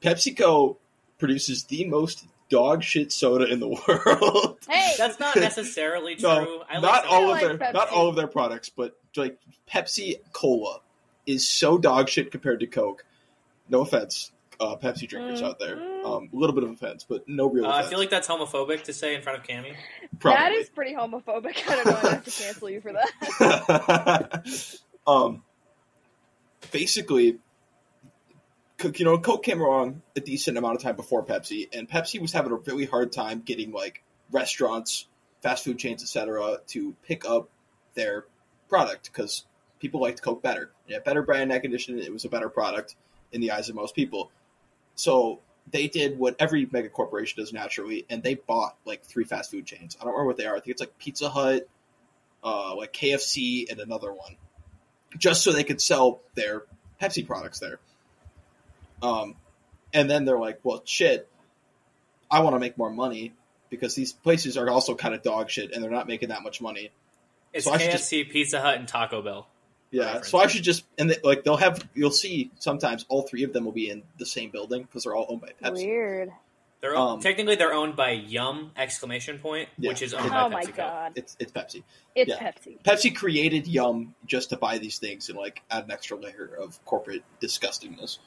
[0.00, 0.76] PepsiCo
[1.18, 4.58] produces the most dog shit soda in the world.
[4.68, 6.28] Hey, That's not necessarily true.
[6.28, 7.08] No, I not soda.
[7.14, 9.38] all I of like their not all of their products, but like
[9.70, 10.80] Pepsi Cola
[11.26, 13.04] is so dog shit compared to Coke.
[13.68, 14.30] No offense,
[14.60, 15.76] uh, Pepsi drinkers Mm, out there.
[15.76, 16.04] mm.
[16.04, 18.84] Um, a little bit of offense, but no real Uh, I feel like that's homophobic
[18.84, 19.74] to say in front of Cami.
[20.18, 20.38] Probably.
[20.38, 21.66] that is pretty homophobic.
[21.66, 21.98] I don't know.
[22.10, 24.44] I have to cancel you for that.
[25.06, 25.42] um,
[26.72, 27.38] basically, Coke-
[28.82, 32.32] you know, Coke came along a decent amount of time before Pepsi, and Pepsi was
[32.32, 35.06] having a really hard time getting like restaurants,
[35.42, 37.48] fast food chains, etc., to pick up
[37.94, 38.24] their
[38.68, 39.44] product because
[39.78, 40.70] people liked Coke better.
[40.88, 41.98] It had better brand recognition.
[41.98, 42.96] It was a better product
[43.32, 44.30] in the eyes of most people.
[44.96, 49.50] So they did what every mega corporation does naturally, and they bought like three fast
[49.50, 49.96] food chains.
[50.00, 50.56] I don't remember what they are.
[50.56, 51.68] I think it's like Pizza Hut,
[52.42, 54.36] uh, like KFC, and another one,
[55.16, 56.64] just so they could sell their
[57.00, 57.78] Pepsi products there.
[59.02, 59.36] Um,
[59.92, 61.28] and then they're like, "Well, shit,
[62.30, 63.32] I want to make more money
[63.70, 66.60] because these places are also kind of dog shit, and they're not making that much
[66.60, 66.90] money."
[67.52, 69.46] It's So I should KFC, Pizza Hut, and Taco Bell.
[69.90, 73.44] Yeah, so I should just and they, like they'll have you'll see sometimes all three
[73.44, 75.86] of them will be in the same building because they're all owned by Pepsi.
[75.86, 76.32] Weird.
[76.80, 79.90] They're Um, technically they're owned by Yum exclamation point, Yeah.
[79.90, 80.76] which is owned by Oh my PepsiCo.
[80.76, 81.12] god.
[81.14, 81.84] It's it's Pepsi.
[82.16, 82.40] It's yeah.
[82.50, 82.82] Pepsi.
[82.82, 86.84] Pepsi created Yum just to buy these things and like add an extra layer of
[86.84, 88.18] corporate disgustingness.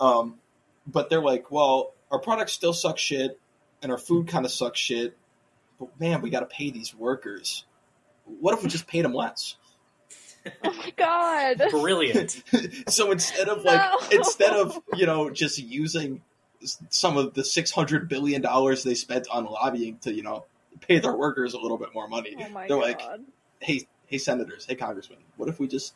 [0.00, 0.36] Um,
[0.86, 3.38] but they're like, well, our products still suck shit,
[3.82, 5.16] and our food kind of sucks shit.
[5.78, 7.64] But man, we got to pay these workers.
[8.40, 9.56] What if we just paid them less?
[10.64, 11.62] Oh my god.
[11.70, 12.42] Brilliant.
[12.88, 13.98] so instead of like No.
[14.10, 16.22] instead of you know just using
[16.88, 20.46] some of the six hundred billion dollars they spent on lobbying to you know
[20.80, 22.34] pay their workers a little bit more money.
[22.38, 22.82] Oh my They're god.
[22.86, 23.00] like,
[23.60, 25.92] hey, hey, senators, hey, congressmen, what if we just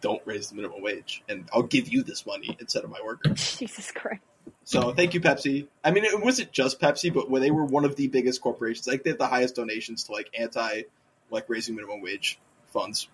[0.00, 3.56] don't raise the minimum wage and I'll give you this money instead of my workers?
[3.58, 4.22] Jesus Christ.
[4.64, 5.68] So thank you, Pepsi.
[5.84, 8.86] I mean, it wasn't just Pepsi, but when they were one of the biggest corporations,
[8.86, 10.82] like they had the highest donations to like anti,
[11.30, 12.38] like raising minimum wage
[12.72, 13.08] funds.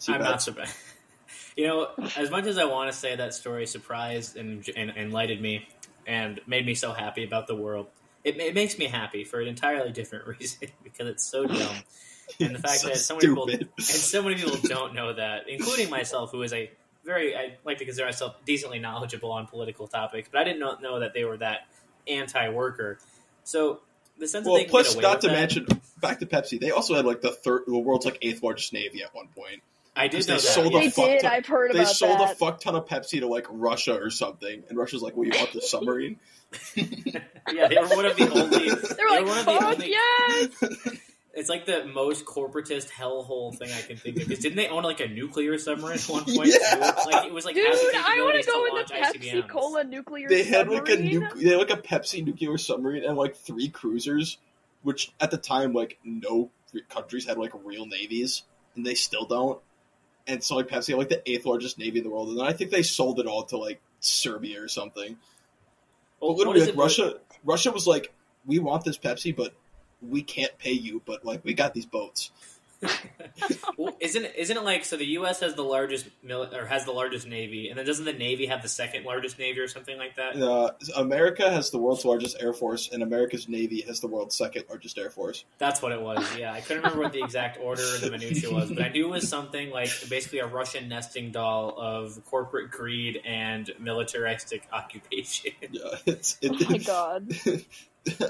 [0.00, 0.30] Too I'm bad.
[0.30, 0.74] not surprised.
[1.56, 5.40] You know, as much as I want to say that story surprised and, and enlightened
[5.40, 5.66] me
[6.06, 7.86] and made me so happy about the world,
[8.24, 11.76] it, it makes me happy for an entirely different reason because it's so dumb.
[12.40, 15.48] And the fact So that so many people and so many people don't know that,
[15.48, 16.70] including myself, who is a
[17.04, 20.82] very I like to consider myself decently knowledgeable on political topics, but I did not
[20.82, 21.66] know that they were that
[22.08, 22.98] anti-worker.
[23.44, 23.80] So
[24.18, 25.66] the sense Well, that they plus, get away not with to that, mention,
[26.00, 29.02] back to Pepsi, they also had like the third, the world's like eighth largest navy
[29.02, 29.62] at one point.
[29.94, 30.40] I did they that.
[30.40, 31.20] sold a They fuck did.
[31.20, 32.32] ton- I've heard They sold that.
[32.32, 35.32] a fuck ton of Pepsi to like Russia or something, and Russia's like, "Well, you
[35.38, 36.18] want the submarine?"
[36.74, 38.68] yeah, they were one of the only.
[38.68, 40.98] They're They're like, one of the fuck only- yes!
[41.36, 44.22] It's like the most corporatist hellhole thing I can think of.
[44.28, 46.48] Because didn't they own like a nuclear submarine at one point?
[46.48, 46.74] Yeah.
[46.74, 47.10] too?
[47.10, 49.42] Like it was like Dude, has the I want to go launch in the Pepsi
[49.42, 49.48] ICBMs.
[49.48, 51.20] Cola nuclear they had like a submarine.
[51.20, 54.38] nu- they had like a Pepsi nuclear submarine and like three cruisers,
[54.82, 56.50] which at the time like no
[56.88, 58.42] countries had like real navies,
[58.74, 59.60] and they still don't.
[60.26, 62.46] And so like Pepsi had like the eighth largest navy in the world, and then
[62.46, 65.16] I think they sold it all to like Serbia or something.
[66.20, 67.14] Well, But literally, like it- Russia,
[67.44, 68.12] Russia was like,
[68.46, 69.52] "We want this Pepsi, but
[70.00, 71.02] we can't pay you.
[71.04, 72.30] But like, we got these boats."
[73.76, 74.96] Well, isn't it, isn't it like so?
[74.96, 75.40] The U.S.
[75.40, 78.62] has the largest mili- or has the largest navy, and then doesn't the Navy have
[78.62, 80.36] the second largest navy or something like that?
[80.36, 84.64] Uh, America has the world's largest air force, and America's navy has the world's second
[84.68, 85.44] largest air force.
[85.58, 86.24] That's what it was.
[86.36, 89.06] Yeah, I couldn't remember what the exact order or the minutia was, but I knew
[89.06, 95.52] it was something like basically a Russian nesting doll of corporate greed and militaristic occupation.
[95.70, 97.32] Yeah, it's it, Oh my god.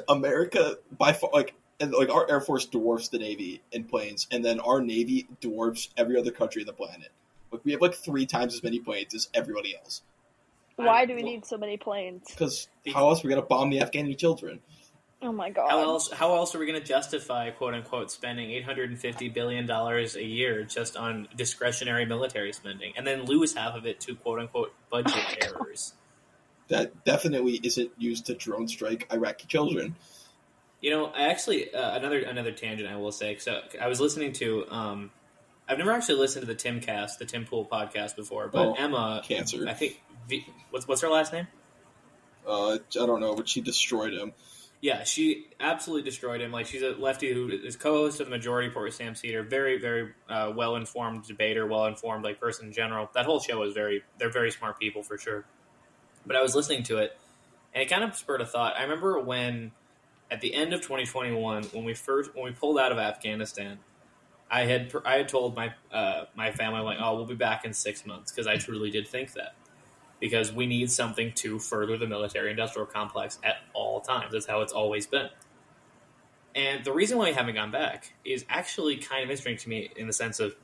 [0.08, 4.44] America by far like and like our air force dwarfs the navy in planes, and
[4.44, 7.10] then our navy dwarfs every other country on the planet.
[7.50, 10.02] Like we have like three times as many planes as everybody else.
[10.76, 12.24] Why do we Well, need so many planes?
[12.28, 14.60] Because how else are we gonna bomb the Afghani children?
[15.22, 15.70] Oh my god.
[15.70, 16.12] How else?
[16.12, 19.64] How else are we going to justify "quote unquote" spending eight hundred and fifty billion
[19.66, 24.14] dollars a year just on discretionary military spending, and then lose half of it to
[24.14, 25.60] "quote unquote" budget Oh my God.
[25.60, 25.94] errors?
[26.68, 29.96] That definitely isn't used to drone strike Iraqi children.
[30.80, 33.36] You know, I actually uh, another another tangent I will say.
[33.38, 34.66] So I was listening to.
[34.70, 35.10] Um,
[35.68, 38.74] I've never actually listened to the Tim Cast, the Tim Pool podcast before, but Oh,
[38.74, 39.66] Emma, Cancer.
[39.68, 41.48] I think, v, what's what's her last name?
[42.46, 44.32] Uh, I don't know, but she destroyed him.
[44.80, 46.52] Yeah, she absolutely destroyed him.
[46.52, 49.42] Like she's a lefty who is co-host of the Majority Report with Sam Seder.
[49.42, 53.10] Very, very uh, well-informed debater, well-informed like person in general.
[53.14, 54.04] That whole show is very.
[54.18, 55.44] They're very smart people for sure.
[56.24, 57.18] But I was listening to it,
[57.74, 58.74] and it kind of spurred a thought.
[58.78, 59.72] I remember when,
[60.30, 63.78] at the end of 2021, when we first when we pulled out of Afghanistan,
[64.50, 67.72] I had I had told my uh, my family like, oh, we'll be back in
[67.72, 69.54] six months because I truly did think that
[70.20, 74.32] because we need something to further the military industrial complex at all times.
[74.32, 75.28] That's how it's always been.
[76.54, 79.90] And the reason why we haven't gone back is actually kind of interesting to me
[79.94, 80.56] in the sense of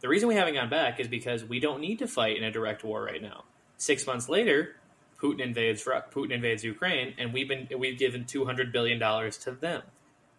[0.00, 2.50] the reason we haven't gone back is because we don't need to fight in a
[2.50, 3.44] direct war right now.
[3.78, 4.76] Six months later,
[5.22, 9.52] Putin invades Putin invades Ukraine, and we've been we've given two hundred billion dollars to
[9.52, 9.82] them.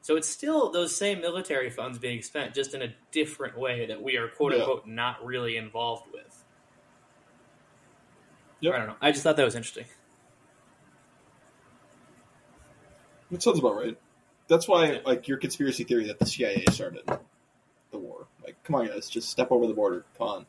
[0.01, 4.01] So it's still those same military funds being spent, just in a different way that
[4.01, 4.59] we are quote Yeah.
[4.59, 6.43] unquote not really involved with.
[8.59, 8.73] Yep.
[8.73, 8.95] I don't know.
[9.01, 9.86] I just thought that was interesting.
[13.31, 13.97] That sounds about right.
[14.47, 14.99] That's why, Yeah.
[15.05, 17.03] like, your conspiracy theory that the CIA started
[17.91, 18.27] the war.
[18.43, 20.05] Like, come on, guys, just step over the border.
[20.17, 20.45] Come on.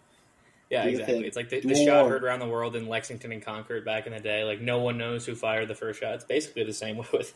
[0.74, 1.14] Yeah, exactly.
[1.14, 1.24] thing.
[1.24, 4.12] It's like the, the shot heard around the world in Lexington and Concord back in
[4.12, 4.42] the day.
[4.42, 6.14] Like no one knows who fired the first shot.
[6.14, 7.32] It's basically the same with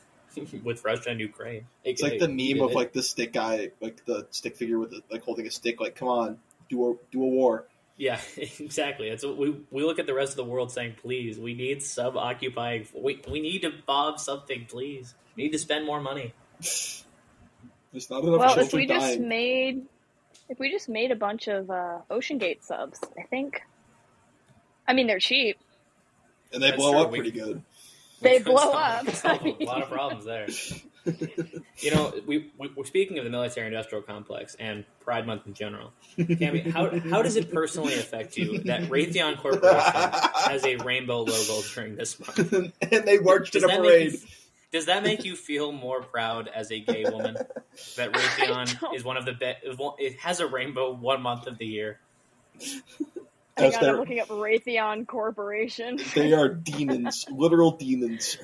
[0.64, 1.66] with Russia and Ukraine.
[1.84, 5.02] It's like the meme of like the stick guy, like the stick figure with the,
[5.10, 5.80] like holding a stick.
[5.80, 7.66] Like, come on, do a do a war.
[7.96, 9.08] yeah, exactly.
[9.08, 12.16] It's we we look at the rest of the world saying, "Please, we need sub
[12.16, 12.88] occupying.
[12.92, 14.66] We we need to bob something.
[14.68, 16.34] Please, we need to spend more money."
[17.90, 19.86] There's not enough well, children if we just made
[20.48, 23.60] if we just made a bunch of uh, Ocean Gate subs, I think.
[24.86, 25.58] I mean, they're cheap.
[26.52, 27.00] and they That's blow true.
[27.02, 27.62] up We- pretty good.
[28.20, 29.04] They blow up.
[29.44, 30.48] we could a lot of problems there.
[31.78, 35.92] You know, we, we we're speaking of the military-industrial complex and Pride Month in general.
[36.18, 39.80] Cami, how how does it personally affect you that Raytheon Corporation
[40.50, 42.52] has a rainbow logo during this month?
[42.52, 44.20] and they marched Does in a that make parade.
[44.72, 47.36] Does that make you feel more proud as a gay woman
[47.96, 49.58] that Raytheon is one of the best?
[49.98, 52.00] It has a rainbow one month of the year.
[53.56, 55.98] Hang As on, they're- I'm looking up Raytheon Corporation.
[56.14, 58.36] They are demons, literal demons.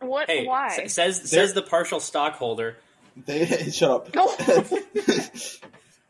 [0.00, 0.28] What?
[0.28, 0.66] Hey, Why?
[0.78, 2.76] s- says says the partial stockholder.
[3.16, 4.68] They shut up.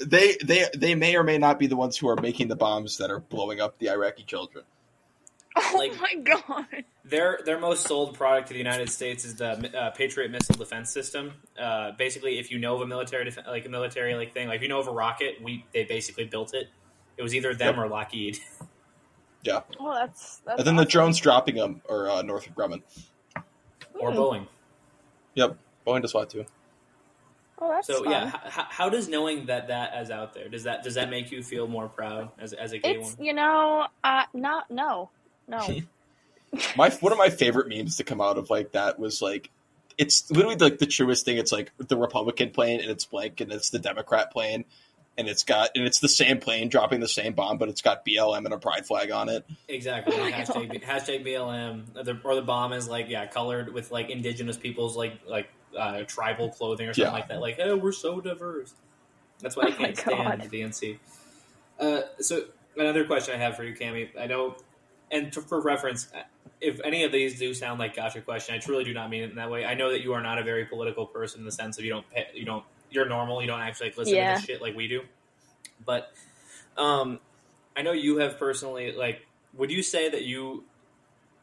[0.00, 2.98] they they they may or may not be the ones who are making the bombs
[2.98, 4.64] that are blowing up the Iraqi children.
[5.72, 6.84] oh like- my god.
[7.04, 10.90] Their their most sold product to the United States is the uh, Patriot missile defense
[10.92, 11.32] system.
[11.58, 14.56] Uh, basically, if you know of a military def- like a military like thing, like
[14.56, 16.68] if you know of a rocket, we they basically built it.
[17.16, 17.84] It was either them Yep.
[17.84, 18.38] or Lockheed.
[19.48, 20.58] Oh, that's that's.
[20.58, 22.82] and then the drones dropping them are uh, Northrop Grumman.
[23.94, 24.18] or Hmm.
[24.18, 24.46] Boeing.
[25.34, 26.44] Yep, Boeing does what too.
[27.60, 28.10] Oh, that's So fun.
[28.12, 31.10] yeah, h- h- how does knowing that that is out there does that does that
[31.10, 33.24] make you feel more proud as as a gay It's woman?
[33.24, 35.10] you know, uh, not no,
[35.48, 35.66] no.
[36.76, 39.50] My one of my favorite memes to come out of like that was like
[39.98, 41.38] it's literally like the truest thing.
[41.38, 44.64] It's like the Republican plane and it's blank, and it's the Democrat plane,
[45.18, 48.06] and it's got and it's the same plane dropping the same bomb, but it's got
[48.06, 49.44] BLM and a pride flag on it.
[49.68, 50.16] Exactly.
[50.20, 51.96] Oh hashtag, B- hashtag BLM.
[51.96, 55.48] Or the, or the bomb is like yeah, colored with like indigenous people's like like
[55.76, 57.18] uh, tribal clothing or something Yeah.
[57.18, 57.40] like that.
[57.40, 58.72] Like oh, we're so diverse.
[59.40, 60.48] That's why I Oh can't stand God.
[60.50, 60.98] the DNC.
[61.78, 62.44] Uh, so
[62.76, 64.08] another question I have for you, Cami.
[64.18, 64.56] I know,
[65.10, 66.08] and to, for reference,
[66.60, 69.30] if any of these do sound like gotcha question, I truly do not mean it
[69.30, 69.64] in that way.
[69.64, 71.90] I know that you are not a very political person in the sense of you
[71.90, 73.40] don't pay, you don't you're normal.
[73.40, 74.34] You don't actually like, listen Yeah.
[74.34, 75.02] to this shit like we do.
[75.84, 76.12] But
[76.76, 77.20] um,
[77.76, 79.26] I know you have personally like.
[79.54, 80.64] Would you say that you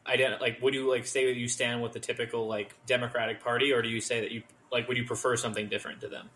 [0.06, 0.60] ident- like?
[0.62, 3.88] Would you like say that you stand with the typical like Democratic Party, or do
[3.88, 4.88] you say that you like?
[4.88, 6.30] Would you prefer something different to them?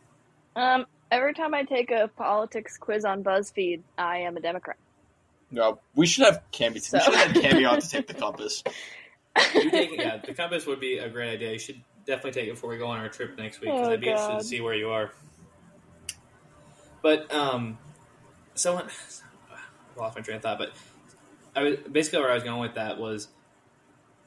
[0.57, 4.77] Um, every time I take a politics quiz on BuzzFeed, I am a Democrat.
[5.51, 6.81] No, we should have Cami.
[6.81, 8.63] So- We should have had Cami on to take the compass.
[9.55, 11.53] You take yeah, the compass would be a great idea.
[11.53, 13.93] You should definitely take it before we go on our trip next week because Oh,
[13.93, 15.13] I'd be interested to see where you are.
[17.03, 17.79] But um,
[18.55, 18.87] someone
[19.97, 20.59] I lost my train of thought.
[20.59, 20.73] But
[21.55, 23.29] I was basically where I was going with that was,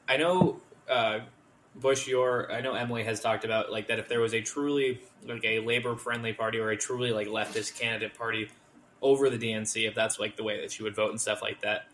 [0.08, 1.20] I know uh,
[1.74, 2.06] Bush.
[2.08, 5.44] Your I know Emily has talked about like that if there was a truly like
[5.44, 8.48] a labor friendly party or a truly like leftist candidate party
[9.02, 11.60] over the DNC, if that's like the way that you would vote and stuff like
[11.62, 11.86] that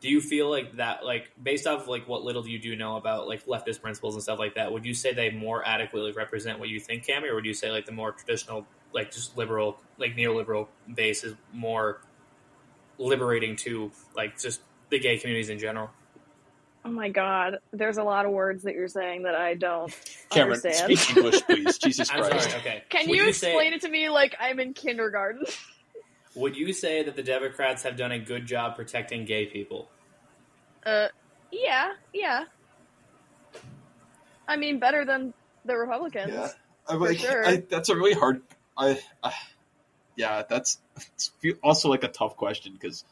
[0.00, 2.96] do you feel like that like based off of like what little you do know
[2.96, 6.58] about like leftist principles and stuff like that would you say they more adequately represent
[6.58, 9.78] what you think Cami, or would you say like the more traditional like just liberal
[9.98, 12.00] like neoliberal base is more
[12.98, 14.60] liberating to like just
[14.90, 15.88] the gay communities in general
[16.84, 19.96] Oh my god, there's a lot of words that you're saying that I don't
[20.30, 20.98] Cameron, understand.
[20.98, 21.78] speak English, please.
[21.84, 22.50] Jesus i'm Christ.
[22.50, 25.44] sorry okay Can Would you say- explain it to me like I'm in kindergarten?
[26.34, 29.88] would you say that the democrats have done a good job protecting gay people
[30.84, 31.08] Uh,
[31.52, 32.44] yeah, yeah.
[34.48, 35.32] I mean, better than
[35.64, 36.32] the Republicans.
[36.32, 36.48] Yeah,
[36.88, 37.46] I, like, sure.
[37.46, 38.42] I, that's a really hard.
[38.76, 39.32] I, I
[40.16, 41.30] yeah, that's it's
[41.62, 43.04] also like a tough question because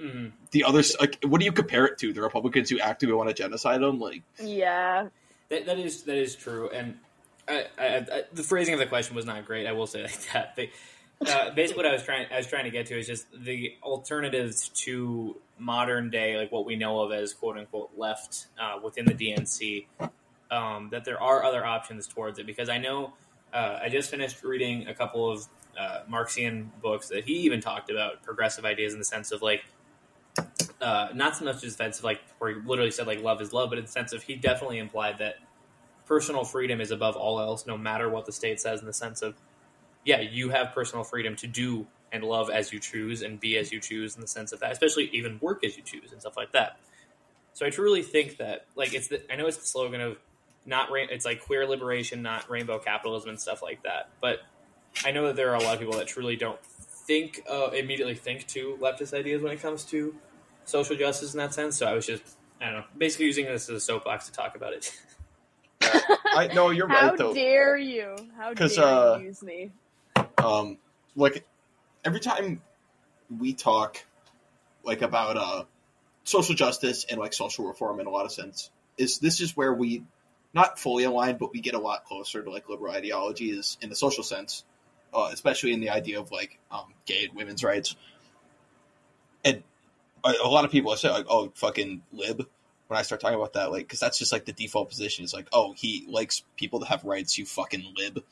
[0.00, 0.32] Mhm.
[0.50, 2.12] the others like, what do you compare it to?
[2.12, 5.08] The Republicans who actively want to genocide them, like Yeah.
[5.48, 6.98] That, that is that is true, and
[7.48, 9.66] I, I, I, the phrasing of the question was not great.
[9.66, 10.54] I will say like that.
[10.56, 10.70] They,
[11.24, 13.74] uh, basically, what I was trying I was trying to get to is just the
[13.82, 19.06] alternatives to modern day, like what we know of as quote unquote left uh, within
[19.06, 19.86] the DNC.
[20.48, 23.14] Um, that there are other options towards it because I know
[23.52, 25.46] uh, I just finished reading a couple of
[25.78, 29.64] uh, Marxian books that he even talked about progressive ideas in the sense of like
[30.80, 33.52] uh, not so much as sense of like where he literally said like love is
[33.52, 35.36] love, but in the sense of he definitely implied that
[36.06, 38.80] personal freedom is above all else, no matter what the state says.
[38.80, 39.34] In the sense of,
[40.06, 43.72] yeah, you have personal freedom to do and love as you choose and be as
[43.72, 44.14] you choose.
[44.14, 46.78] In the sense of that, especially even work as you choose and stuff like that.
[47.52, 50.16] So I truly think that like it's the, I know it's the slogan of
[50.64, 54.08] not ra- it's like queer liberation, not rainbow capitalism and stuff like that.
[54.20, 54.40] But
[55.04, 58.14] I know that there are a lot of people that truly don't think uh, immediately
[58.14, 60.14] think to leftist ideas when it comes to
[60.64, 61.76] social justice in that sense.
[61.76, 62.22] So I was just,
[62.60, 64.92] I don't know, basically using this as a soapbox to talk about it.
[65.82, 67.34] I no, you're How right though.
[67.34, 68.14] dare you?
[68.36, 69.70] How dare 'Cause, uh, you use me?
[70.38, 70.78] Um
[71.14, 71.46] like
[72.04, 72.60] every time
[73.38, 74.04] we talk
[74.84, 75.64] like about uh
[76.24, 79.72] social justice and like social reform in a lot of sense is this is where
[79.72, 80.04] we
[80.54, 83.96] not fully aligned but we get a lot closer to like liberal ideologies in the
[83.96, 84.64] social sense
[85.14, 87.96] uh, especially in the idea of like um, gay and women's rights.
[89.44, 89.62] And
[90.24, 92.46] a, a lot of people say like oh fucking lib
[92.88, 95.34] when i start talking about that like because that's just like the default position it's
[95.34, 98.22] like oh he likes people to have rights you fucking lib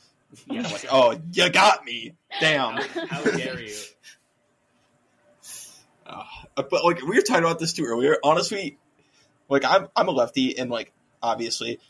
[0.51, 2.15] Yeah, like, oh, you got me.
[2.41, 2.77] Damn.
[2.77, 3.77] how, how dare you?
[6.07, 6.23] Uh,
[6.57, 8.17] but like we were talking about this too earlier.
[8.23, 8.79] Honestly,
[9.49, 11.81] like I'm I'm a lefty, and like obviously,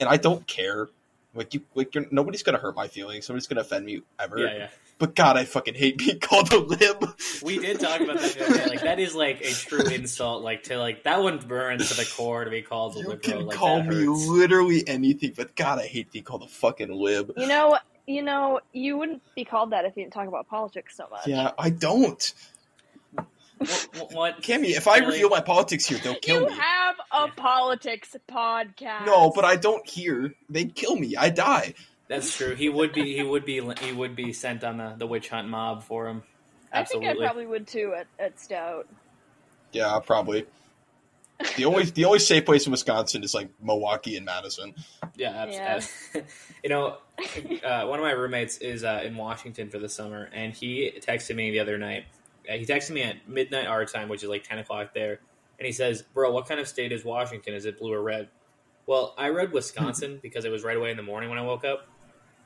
[0.00, 0.88] and I don't care.
[1.34, 3.28] Like you, like you're, nobody's gonna hurt my feelings.
[3.28, 4.38] Nobody's gonna offend me ever.
[4.38, 4.68] Yeah, yeah.
[5.04, 7.06] But God, I fucking hate being called a lib.
[7.42, 8.68] We did talk about that the.
[8.70, 10.42] Like that is like a true insult.
[10.42, 13.18] Like to like that one burns to the core to be called a You liberal.
[13.20, 17.32] can like, call me literally anything, but God, I hate being called a fucking lib.
[17.36, 17.76] You know,
[18.06, 21.26] you know, you wouldn't be called that if you didn't talk about politics so much.
[21.26, 22.32] Yeah, I don't.
[23.58, 23.88] What?
[24.12, 26.54] what Cami, if I reveal my politics here, they'll kill You me.
[26.54, 29.04] have a politics podcast.
[29.04, 30.34] No, but I don't hear.
[30.48, 31.14] They'd kill me.
[31.14, 31.74] I die.
[32.14, 32.54] That's true.
[32.54, 33.14] He would be.
[33.14, 33.60] He would be.
[33.80, 36.22] He would be sent on the, the witch hunt mob for him.
[36.72, 38.88] I think I probably would too at, at Stout.
[39.72, 40.46] Yeah, probably.
[41.56, 44.74] The only the only safe place in Wisconsin is like Milwaukee and Madison.
[45.16, 46.22] Yeah, abs- Yeah.
[46.64, 46.98] you know,
[47.64, 51.34] uh, one of my roommates is uh, in Washington for the summer, and he texted
[51.34, 52.04] me the other night.
[52.48, 55.20] Uh, he texted me at midnight our time, which is like ten o'clock there,
[55.58, 57.54] and he says, "Bro, what kind of state is Washington?
[57.54, 58.28] Is it blue or red?"
[58.86, 61.64] Well, I read Wisconsin because it was right away in the morning when I woke
[61.64, 61.88] up,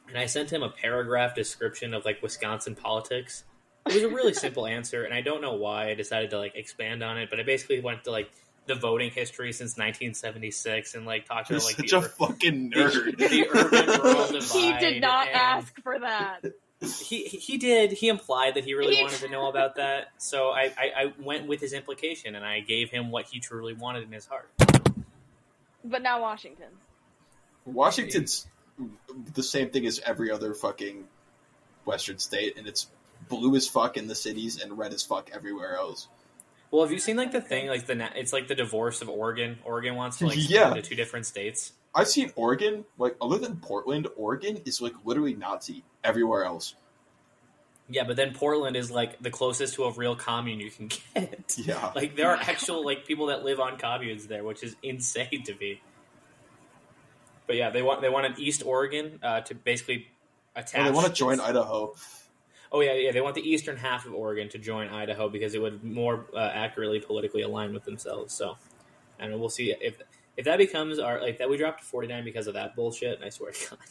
[0.09, 3.45] and I sent him a paragraph description of like Wisconsin politics.
[3.87, 6.55] It was a really simple answer, and I don't know why I decided to like
[6.57, 8.31] expand on it, but I basically went to like
[8.67, 12.71] the voting history since 1976 and like talked You're about like such the a fucking
[12.73, 13.17] nerd.
[13.17, 14.43] the, the urban rural divide.
[14.51, 16.41] He did not and ask for that.
[16.81, 17.93] He he did.
[17.93, 20.09] He implied that he really He- wanted to know about that.
[20.19, 23.73] So I, I, I went with his implication and I gave him what he truly
[23.73, 24.51] wanted in his heart.
[25.85, 26.69] But now Washington.
[27.65, 28.47] Washington's
[29.35, 31.05] the same thing as every other fucking
[31.85, 32.87] Western state, and it's
[33.29, 36.09] blue as fuck in the cities and red as fuck everywhere else.
[36.71, 39.59] Well, have you seen like the thing like the it's like the divorce of Oregon.
[39.65, 40.69] Oregon wants to like Yeah.
[40.71, 41.73] into two different states.
[41.95, 46.75] I've seen Oregon, like other than Portland, Oregon is like literally Nazi everywhere else.
[47.89, 51.55] Yeah, but then Portland is like the closest to a real commune you can get.
[51.57, 51.91] Yeah.
[51.97, 55.55] Like there are actual like people that live on communes there, which is insane to
[55.55, 55.81] me.
[57.49, 60.07] But yeah, they want they want an East Oregon uh, to basically
[60.55, 60.81] attach.
[60.81, 61.95] Oh, they want to join Idaho.
[62.71, 63.11] Oh yeah, yeah.
[63.11, 66.39] They want the eastern half of Oregon to join Idaho because it would more uh,
[66.39, 68.35] accurately politically align with themselves.
[68.35, 68.59] So,
[69.19, 69.99] and we'll see if
[70.37, 73.17] if that becomes our like that we dropped to forty nine because of that bullshit.
[73.17, 73.79] And I swear to God.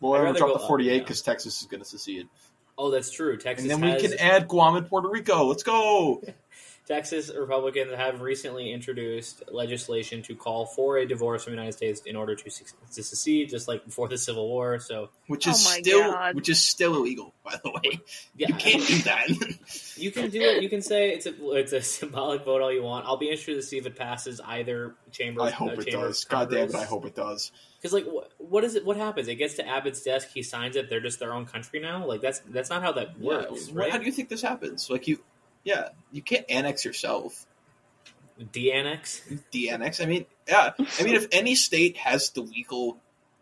[0.00, 2.28] Well, I'd I rather drop to 48 because Texas is going to secede.
[2.76, 3.38] Oh, that's true.
[3.38, 5.46] Texas And then we has, can add Guam and Puerto Rico.
[5.46, 6.22] Let's go.
[6.86, 12.02] Texas Republicans have recently introduced legislation to call for a divorce from the United States
[12.04, 14.78] in order to, to secede, just like before the Civil War.
[14.78, 16.34] So Which Oh is my still God.
[16.34, 18.00] which is still illegal, by the way.
[18.36, 19.28] yeah, You can't do that.
[19.96, 20.62] You can do it.
[20.62, 23.06] You can say it's a it's a symbolic vote all you want.
[23.06, 25.40] I'll be interested to see if it passes either chamber.
[25.42, 26.24] I hope uh, it chamber does.
[26.24, 27.50] of God damn it, I hope it does.
[27.80, 28.84] Because like, what, what is it?
[28.84, 29.28] What happens?
[29.28, 30.28] It gets to Abbott's desk.
[30.34, 30.90] He signs it.
[30.90, 32.04] They're just their own country now.
[32.06, 34.90] Like that's that's not how that Yeah, works, what- How do you think this happens?
[34.90, 35.20] Like you,
[35.64, 37.46] yeah, you can't annex yourself.
[38.52, 39.22] De-annex.
[39.50, 40.00] De-annex.
[40.00, 40.72] I mean, yeah.
[40.98, 42.98] I mean, if any state has the legal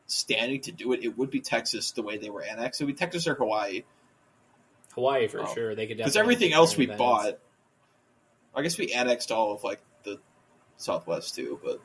[0.07, 1.93] standing to do it, it would be Texas.
[1.93, 3.83] The way they were annexed, it would be Texas or Hawaii.
[4.95, 5.55] Hawaii for Oh.
[5.55, 5.75] sure.
[5.75, 7.39] They could Because everything else we bought,
[8.55, 10.21] I guess we annexed all of like the
[10.77, 11.59] Southwest too.
[11.65, 11.81] But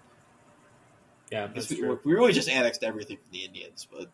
[1.31, 1.99] Yeah, that's we, true.
[2.03, 3.87] we really just annexed everything from the Indians.
[3.89, 4.11] But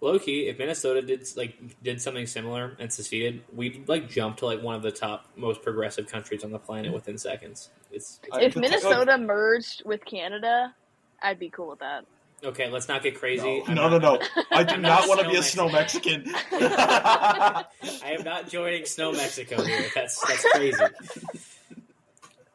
[0.00, 4.46] Low key, if Minnesota did like did something similar and seceded, we'd like jump to
[4.46, 7.70] like one of the top most progressive countries on the planet within seconds.
[7.90, 10.74] It's If but- Minnesota merged with Canada,
[11.22, 12.04] I'd be cool with that.
[12.44, 12.68] okay.
[12.68, 13.60] Let's not get crazy.
[13.60, 14.42] No, I'm no, no, not- no.
[14.50, 16.24] I do not not want to be a snow snow Mexican.
[16.52, 17.64] I
[18.04, 19.86] am not joining Snow Mexico here.
[19.94, 20.84] That's that's crazy.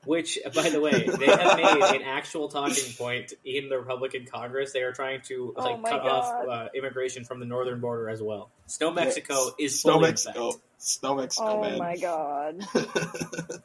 [0.09, 4.73] Which, by the way, they have made an actual talking point in the Republican Congress.
[4.73, 8.09] They are trying to Oh like my cut off uh, immigration from the northern border
[8.09, 8.49] as well.
[8.65, 10.47] Snow Mexico is Snow fully Mexico.
[10.49, 10.63] effect.
[10.79, 11.77] Snow Mexico, Oh man.
[11.77, 12.65] my god.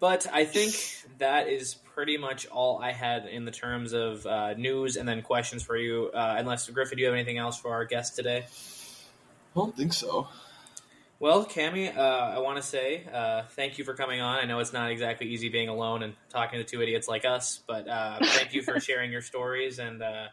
[0.00, 0.74] But I think
[1.18, 5.20] that is pretty much all I had in the terms of uh, news and then
[5.22, 6.10] questions for you.
[6.12, 8.44] Uh, unless Griffin, do you have anything else for our guest today?
[9.54, 10.26] I don't think so.
[11.20, 14.38] Well, Cami, uh, I want to say uh, thank you for coming on.
[14.38, 17.60] I know it's not exactly easy being alone and talking to two idiots like us,
[17.66, 20.28] but uh, thank you for sharing your stories and uh,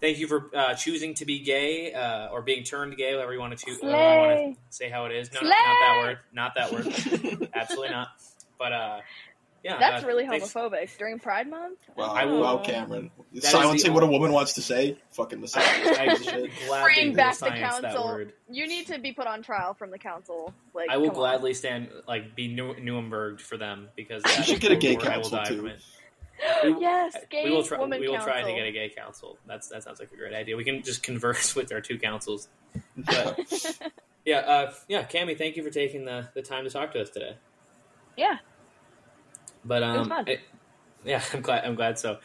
[0.00, 3.40] thank you for uh, choosing to be gay uh, or being turned gay, whatever you
[3.40, 3.78] want to choose.
[3.78, 5.30] whatever want to say how it is.
[5.34, 6.18] No, no, not that word.
[6.32, 7.50] Not that word.
[7.54, 8.08] Absolutely not.
[8.58, 9.00] But uh,
[9.62, 10.96] yeah, That's uh, really thanks- homophobic.
[10.98, 11.78] During Pride Month?
[11.96, 13.10] Well, I will- wow, Cameron.
[13.32, 14.96] is Silencing what a woman wants to say.
[15.12, 15.62] Fucking mistake.
[15.66, 18.24] I, I should gladly Bring back the council.
[18.50, 20.54] You need to be put on trial from the council.
[20.74, 21.20] Like I will come on.
[21.20, 25.06] gladly stand like be New- Nuremberg for them because You should get a gay word
[25.08, 25.70] I will council, too.
[26.64, 27.78] We- yes, gay we will try.
[27.78, 28.32] woman We will council.
[28.32, 29.36] try to get a gay council.
[29.46, 30.56] That's that sounds like a great idea.
[30.56, 32.48] We can just converse with our two councils.
[32.96, 33.38] But
[34.24, 37.10] yeah, uh, yeah, Cami, thank you for taking the, the time to talk to us
[37.10, 37.36] today.
[38.16, 38.38] Yeah.
[39.64, 40.28] But um, fun.
[40.28, 40.40] it-
[41.04, 41.64] yeah, I'm glad.
[41.64, 42.18] I'm glad so.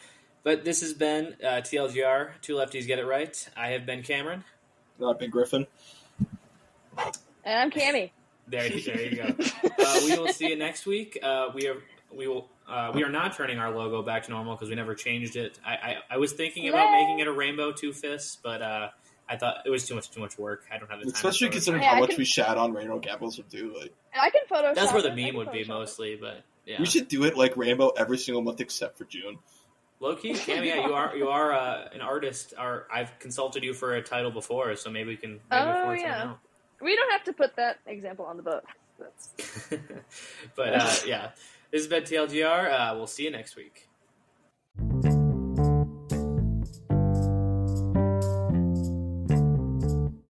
[0.44, 2.32] But this has been uh, TLGR.
[2.42, 3.50] Two lefties get it right.
[3.58, 4.44] I have been Cameron.
[5.00, 5.66] Not been Griffin.
[7.44, 8.12] And I'm Cami.
[8.48, 9.36] There, you- there you go.
[9.86, 11.18] Uh, we will see you next week.
[11.22, 11.78] Uh, we are
[12.16, 14.94] we will uh, we are not turning our logo back to normal because we never
[14.96, 15.60] changed it.
[15.66, 17.02] I, I, I was thinking about Yay.
[17.02, 18.90] making it a rainbow two fists, but uh,
[19.28, 20.64] I thought it was too much too much work.
[20.72, 21.14] I don't have the time.
[21.14, 23.76] Especially considering Yeah, how I much can- we shat on Rainbow Gambles would do.
[23.78, 24.76] Like I can Photoshop.
[24.76, 25.68] That's where the meme would be Photoshop it.
[25.70, 26.80] mostly, but yeah.
[26.80, 29.40] we should do it like Rainbow every single month except for June.
[30.00, 32.54] Low key, Cam, yeah, you are you are uh, an artist.
[32.60, 35.40] Or I've consulted you for a title before, so maybe we can.
[35.50, 36.34] Maybe Oh, yeah.
[36.82, 38.66] We don't have to put that example on the book.
[39.00, 39.70] That's
[40.56, 41.32] but uh, yeah,
[41.72, 42.72] this has been TLGR.
[42.72, 43.88] Uh, we'll see you next week.